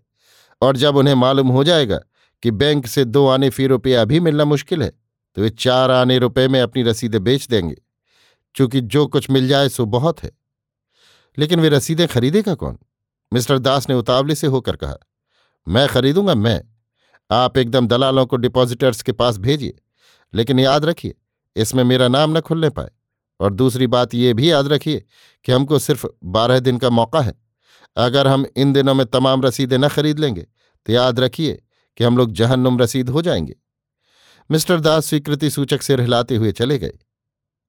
[0.61, 1.99] और जब उन्हें मालूम हो जाएगा
[2.43, 4.89] कि बैंक से दो आने फ़ी रुपया अभी मिलना मुश्किल है
[5.37, 7.75] तो वे चार आने रुपए में अपनी रसीदें बेच देंगे।
[8.55, 10.31] चूँकि जो कुछ मिल जाए सो बहुत है।
[11.37, 12.77] लेकिन वे रसीदें खरीदेगा कौन?
[13.33, 14.95] मिस्टर दास ने उतावले से होकर कहा,
[15.67, 16.61] मैं खरीदूँगा, मैं।
[17.31, 19.79] आप एकदम दलालों को डिपॉजिटर्स के पास भेजिए,
[20.33, 21.15] लेकिन याद रखिए,
[21.55, 22.89] इसमें मेरा नाम न खुलने पाए।
[23.39, 25.05] और दूसरी बात ये भी याद रखिए
[25.45, 27.33] कि हमको सिर्फ़ बारह दिन का मौका है।
[27.97, 30.47] अगर हम इन दिनों में तमाम रसीदें न खरीद लेंगे
[30.85, 31.61] तो याद रखिए
[31.97, 33.55] कि हम लोग जहन्नुम रसीद हो जाएँगे।
[34.51, 36.91] मिस्टर दास स्वीकृति सूचक से हिलाते हुए चले गए।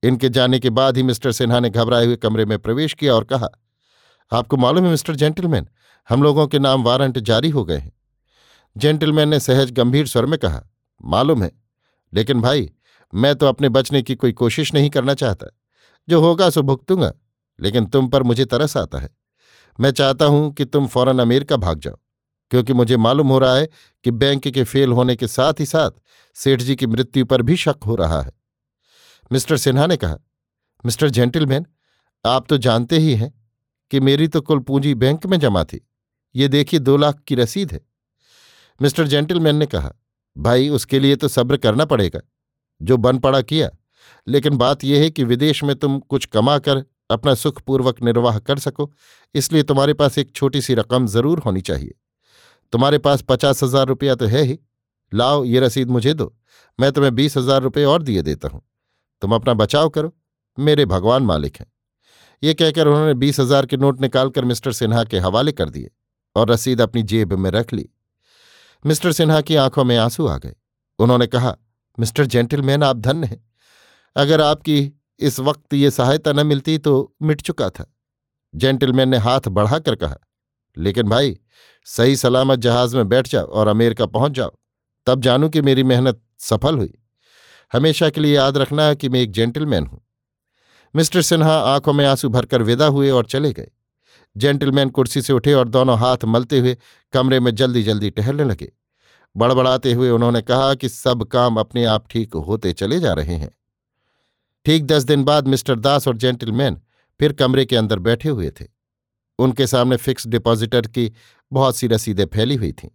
[0.03, 3.25] इनके जाने के बाद ही मिस्टर सिन्हा ने घबराए हुए कमरे में प्रवेश किया और
[3.25, 3.49] कहा
[4.33, 5.69] आपको मालूम है, मिस्टर जेंटलमैन,
[6.09, 7.93] हम लोगों के नाम वारंट जारी हो गए हैं।
[8.77, 10.63] जेंटलमैन ने सहज, गंभीर स्वर में कहा,
[11.05, 11.51] मालूम है,
[12.13, 12.71] लेकिन भाई,
[13.15, 15.47] मैं तो अपने बचने की कोई कोशिश नहीं करना चाहता।
[16.09, 17.13] जो होगा सो भुगतूँगा,
[17.61, 19.09] लेकिन तुम पर मुझे तरस आता है।
[19.81, 21.97] मैं चाहता हूँ कि तुम फ़ौरन अमेरिका भाग जाओ,
[22.51, 23.69] क्योंकि मुझे मालूम हो रहा है
[24.05, 25.91] कि बैंक के फेल होने के साथ ही साथ
[26.37, 28.33] सेठ जी की मृत्यु पर भी शक हो रहा है।
[29.33, 30.17] मिस्टर सिन्हा ने कहा,
[30.85, 31.67] मिस्टर जेंटलमैन,
[32.25, 33.33] आप तो जानते ही हैं
[33.91, 35.87] कि मेरी तो कुल पूंजी बैंक में जमा थी।
[36.35, 37.81] ये देखिए दो लाख की रसीद है।
[38.81, 39.93] मिस्टर जेंटलमैन ने कहा,
[40.37, 42.21] भाई, उसके लिए तो सब्र करना पड़ेगा,
[42.81, 43.71] जो बन पड़ा किया।
[44.27, 48.59] लेकिन बात यह है कि विदेश में तुम कुछ कमा कर अपना सुखपूर्वक निर्वाह कर
[48.59, 48.91] सको,
[49.35, 51.95] इसलिए तुम्हारे पास एक छोटी सी रकम ज़रूर होनी चाहिए।
[52.73, 54.59] तुम्हारे पास पचास हज़ार रुपया तो है ही।
[55.13, 56.35] लाओ, ये रसीद मुझे दो,
[56.79, 58.63] मैं तुम्हें बीस हज़ार रुपये और दिए देता हूँ।
[59.23, 60.13] तुम अपना बचाव करो,
[60.59, 61.67] मेरे भगवान मालिक हैं।
[62.43, 65.91] ये कहकर उन्होंने बीस हज़ार के नोट निकालकर मिस्टर सिन्हा के हवाले कर दिए
[66.37, 67.89] और रसीद अपनी जेब में रख ली।
[68.85, 70.55] मिस्टर सिन्हा की आँखों में आँसू आ गए।
[70.99, 71.57] उन्होंने कहा,
[71.99, 73.45] मिस्टर जेंटलमैन, आप धन्य हैं।
[74.17, 77.93] अगर आपकी इस वक्त ये सहायता न मिलती तो मिट चुका था।
[78.55, 80.17] जेंटलमैन ने हाथ बढ़ाकर कहा,
[80.77, 81.37] लेकिन भाई,
[81.87, 84.57] सही सलामत जहाज़ में बैठ जाओ और अमेरिका पहुँच जाओ।
[85.07, 86.93] तब जानू कि मेरी मेहनत सफल हुई।
[87.73, 90.01] हमेशा के लिए याद रखना कि मैं एक जेंटलमैन हूँ।
[90.97, 93.71] मिस्टर सिन्हा आँखों में आँसू भरकर विदा हुए और चले गए।
[94.37, 96.77] जेंटलमैन कुर्सी से उठे और दोनों हाथ मलते हुए
[97.13, 98.73] कमरे में जल्दी जल्दी टहलने लगे।
[99.37, 103.51] बड़बड़ाते हुए उन्होंने कहा कि सब काम अपने आप ठीक होते चले जा रहे हैं।
[104.65, 106.81] ठीक दस दिन बाद मिस्टर दास और जेंटलमैन
[107.21, 108.65] फिर कमरे के अंदर बैठे हुए थे।
[109.39, 111.13] उनके सामने फिक्स डिपॉजिटर की
[111.53, 112.89] बहुत सी रसीदें फैली हुई थीं।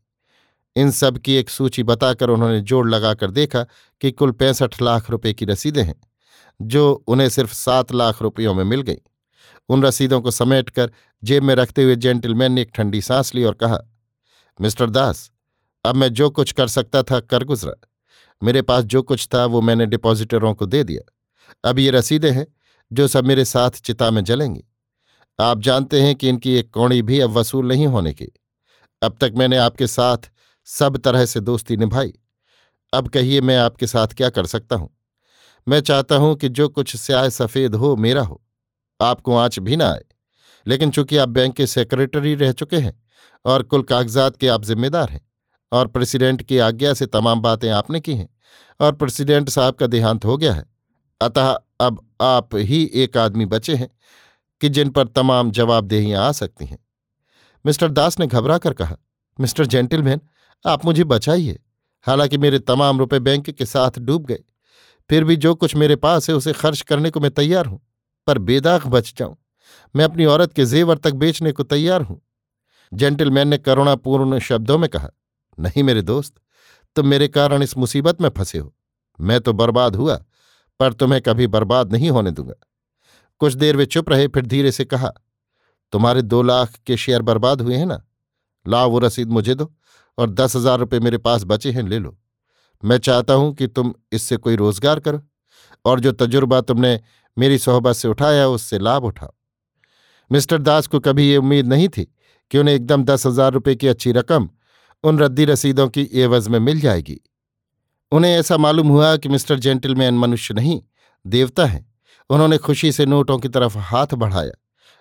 [0.75, 3.65] इन सब की एक सूची बताकर उन्होंने जोड़ लगाकर देखा
[4.01, 6.10] कि कुल पैंसठ लाख रुपए की रसीदें हैं।
[6.61, 8.97] जो उन्हें सिर्फ़ सात लाख रुपयों में मिल गई।
[9.69, 10.91] उन रसीदों को समेटकर
[11.23, 13.79] जेब में रखते हुए जेंटलमैन ने एक ठंडी सांस ली और कहा,
[14.61, 15.31] मिस्टर दास,
[15.85, 17.87] अब मैं जो कुछ कर सकता था कर गुजरा।
[18.43, 21.13] मेरे पास जो कुछ था वो मैंने डिपॉजिटरों को दे दिया।
[21.69, 22.47] अब ये रसीदें हैं,
[22.93, 24.63] जो सब मेरे साथ चिता में जलेंगी।
[25.39, 28.27] आप जानते हैं कि इनकी एक कौड़ी भी अब वसूल नहीं होने की।
[29.01, 30.17] अब तक मैंने आपके साथ
[30.65, 32.13] सब तरह से दोस्ती निभाई।
[32.93, 35.00] अब कहिए मैं आपके साथ क्या कर सकता हूँ?
[35.67, 38.41] मैं चाहता हूँ कि जो कुछ स्याह सफ़ेद हो, मेरा हो।
[39.01, 40.03] आपको आँच भी ना आए।
[40.67, 43.03] लेकिन चूँकि आप बैंक के सेक्रेटरी रह चुके हैं
[43.45, 45.21] और कुल कागजात के आप जिम्मेदार हैं
[45.71, 48.27] और प्रेसिडेंट की आज्ञा से तमाम बातें आपने की हैं
[48.79, 50.65] और प्रेसिडेंट साहब का देहांत हो गया है,
[51.21, 53.89] अतः अब आप ही एक आदमी बचे हैं
[54.61, 56.77] कि जिन पर तमाम जवाबदेहियाँ आ सकती हैं।
[57.65, 58.97] मिस्टर दास ने घबरा कर कहा,
[59.39, 60.21] मिस्टर जेंटिलमैन,
[60.65, 61.59] आप मुझे बचाइए।
[62.05, 64.43] हालाँकि मेरे तमाम रुपए बैंक के साथ डूब गए
[65.11, 67.79] फिर भी जो कुछ मेरे पास है उसे खर्च करने को मैं तैयार हूँ,
[68.27, 69.35] पर बेदाग बच जाऊँ।
[69.95, 72.21] मैं अपनी औरत के जेवर तक बेचने को तैयार हूँ।
[72.91, 75.09] जेंटिलमैन ने करुणापूर्ण शब्दों में कहा,
[75.57, 76.33] नहीं मेरे दोस्त,
[76.95, 78.73] तुम मेरे कारण इस मुसीबत में फंसे हो।
[79.19, 80.15] मैं तो बर्बाद हुआ,
[80.79, 82.53] पर तुम्हें कभी बर्बाद नहीं होने दूँगा।
[83.41, 85.11] कुछ देर वे चुप रहे, फिर धीरे से कहा,
[85.93, 88.01] तुम्हारे दो लाख के शेयर बर्बाद हुए हैं ना?
[88.65, 89.71] लाओ वो रसीद मुझे दो
[90.17, 92.17] और दस हज़ार रुपये मेरे पास बचे हैं, ले लो।
[92.83, 95.21] मैं चाहता हूँ कि तुम इससे कोई रोज़गार करो
[95.85, 96.99] और जो तजुर्बा तुमने
[97.37, 99.33] मेरी सोहबत से उठाया उससे लाभ उठाओ।
[100.31, 102.03] मिस्टर दास को कभी ये उम्मीद नहीं थी
[102.51, 104.49] कि उन्हें एकदम दस हज़ार रुपये की अच्छी रकम
[105.03, 107.19] उन रद्दी रसीदों की एवज में मिल जाएगी।
[108.11, 110.81] उन्हें ऐसा मालूम हुआ कि मिस्टर जेंटलमैन मनुष्य नहीं,
[111.25, 111.85] देवता हैं।
[112.29, 114.51] उन्होंने खुशी से नोटों की तरफ़ हाथ बढ़ाया,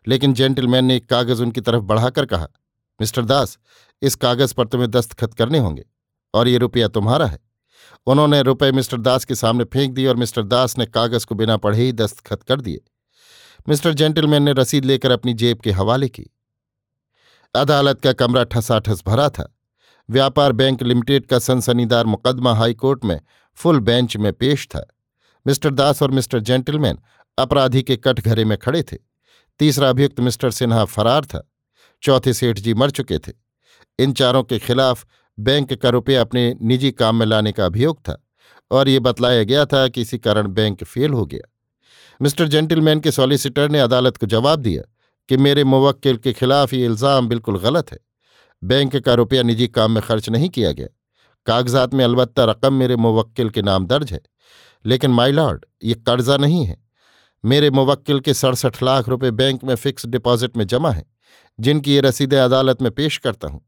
[0.06, 2.48] लेकिन जेंटलमैन ने एक कागज़ उनकी तरफ़ बढ़ाकर कहा,
[3.00, 3.58] मिस्टर दास,
[4.02, 5.84] इस कागज़ पर तुम्हें दस्तखत करने होंगे
[6.34, 7.38] और ये रुपया तुम्हारा है।
[8.06, 11.56] उन्होंने रुपए मिस्टर दास के सामने फेंक दिए और मिस्टर दास ने कागज़ को बिना
[11.56, 12.80] पढ़े ही दस्तखत कर दिए।
[13.68, 16.26] मिस्टर जेंटलमैन ने रसीद लेकर अपनी जेब के हवाले की।
[17.54, 19.56] अदालत का कमरा ठसाठस भरा था।
[20.10, 23.20] व्यापार बैंक लिमिटेड का सनसनीदार मुकदमा हाईकोर्ट में
[23.54, 24.86] फुल बेंच में पेश था।
[25.46, 26.98] मिस्टर दास और मिस्टर जेंटलमैन
[27.38, 28.96] अपराधी के कटघरे में खड़े थे।
[29.58, 31.50] तीसरा अभियुक्त मिस्टर सिन्हा फरार था।
[32.02, 33.32] चौथे सेठ जी मर चुके थे।
[33.98, 35.06] इन चारों के खिलाफ
[35.40, 38.16] बैंक का रुपया अपने निजी काम में लाने का अभियोग था
[38.70, 41.48] और ये बतलाया गया था कि इसी कारण बैंक फेल हो गया।
[42.20, 44.82] मिस्टर जेंटलमैन के सॉलिसिटर ने अदालत को जवाब दिया
[45.28, 47.98] कि मेरे मुवक्किल के खिलाफ ये इल्ज़ाम बिल्कुल गलत है।
[48.62, 50.88] बैंक का रुपया निजी काम में खर्च नहीं किया गया।
[51.46, 54.20] कागजात में अलबत्ता रकम मेरे मुवक्किल के नाम दर्ज है।
[54.84, 56.76] लेकिन माई लॉर्ड, ये कर्जा नहीं है।
[57.44, 61.04] मेरे मुवक्किल के सड़सठ लाख रुपए बैंक में फिक्स डिपॉजिट में जमा है,
[61.58, 63.60] जिनकी ये रसीदें अदालत में पेश करता हूँ।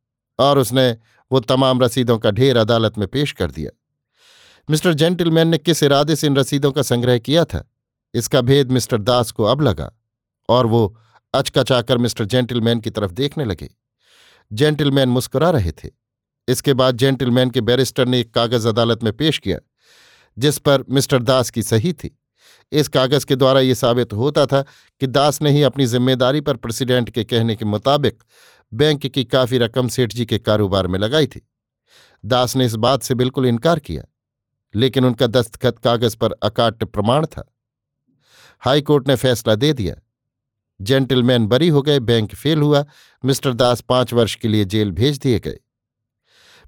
[0.43, 0.91] और उसने
[1.31, 3.71] वो तमाम रसीदों का ढेर अदालत में पेश कर दिया।
[4.69, 7.65] मिस्टर जेंटिलमैन ने किस इरादे से इन रसीदों का संग्रह किया था?
[8.15, 9.91] इसका भेद मिस्टर दास को अब लगा
[10.49, 10.99] और वो
[11.35, 13.69] अचकचाकर मिस्टर जेंटिलमैन की तरफ़ देखने लगे।
[14.53, 15.91] जेंटिलमैन मुस्कुरा रहे थे।
[16.49, 19.59] इसके बाद जेंटिलमैन के बैरिस्टर ने एक कागज़ अदालत में पेश किया,
[20.39, 22.19] जिस पर मिस्टर दास की सही थी।
[22.73, 24.63] इस कागज़ के द्वारा ये साबित होता था
[25.01, 28.23] कि दास ने ही अपनी ज़िम्मेदारी पर प्रेसिडेंट के कहने के मुताबिक
[28.75, 31.49] बैंक की काफ़ी रकम सेठ जी के कारोबार में लगाई थी।
[32.25, 34.05] दास ने इस बात से बिल्कुल इनकार किया,
[34.75, 37.55] लेकिन उनका दस्तखत कागज़ पर अकाट्य प्रमाण था।
[38.61, 39.95] हाईकोर्ट ने फैसला दे दिया।
[40.81, 42.85] जेंटलमैन बरी हो गए, बैंक फेल हुआ,
[43.25, 45.59] मिस्टर दास पाँच वर्ष के लिए जेल भेज दिए गए।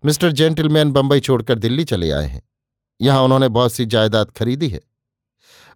[0.05, 2.43] मिस्टर जेंटलमैन बंबई छोड़कर दिल्ली चले आए हैं।
[3.01, 4.81] यहाँ उन्होंने बहुत सी जायदाद खरीदी है।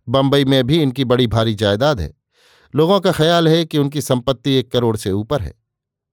[0.09, 2.15] बंबई में भी इनकी बड़ी भारी जायदाद है।
[2.75, 5.58] लोगों का ख्याल है कि उनकी संपत्ति एक करोड़ से ऊपर है।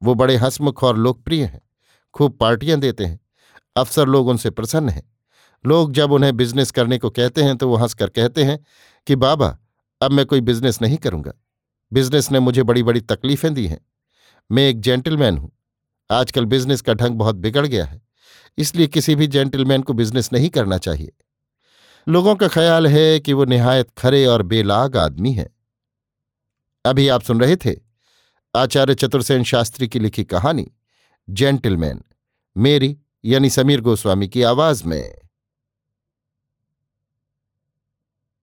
[0.05, 1.61] वो बड़े हंसमुख और लोकप्रिय हैं।
[2.13, 3.19] खूब पार्टियाँ देते हैं।
[3.75, 5.15] अफसर लोग उनसे प्रसन्न हैं।
[5.65, 8.65] लोग जब उन्हें बिज़नेस करने को कहते हैं तो वो हंसकर कहते हैं
[9.07, 9.59] कि, बाबा,
[10.01, 11.33] अब मैं कोई बिज़नेस नहीं करूँगा।
[11.93, 13.85] बिज़नेस ने मुझे बड़ी बड़ी तकलीफें दी हैं।
[14.51, 15.51] मैं एक जेंटलमैन हूँ।
[16.11, 18.01] आजकल बिज़नेस का ढंग बहुत बिगड़ गया है।
[18.57, 21.11] इसलिए किसी भी जेंटलमैन को बिज़नेस नहीं करना चाहिए।
[22.07, 25.49] लोगों का ख्याल है कि वो निहायत खरे और बेलाग आदमी हैं।
[26.85, 27.84] अभी आप सुन रहे थे
[28.55, 30.67] आचार्य चतुर्सेन शास्त्री की लिखी कहानी
[31.29, 32.01] जेंटलमैन
[32.57, 35.15] मेरी यानी समीर गोस्वामी की आवाज़ में।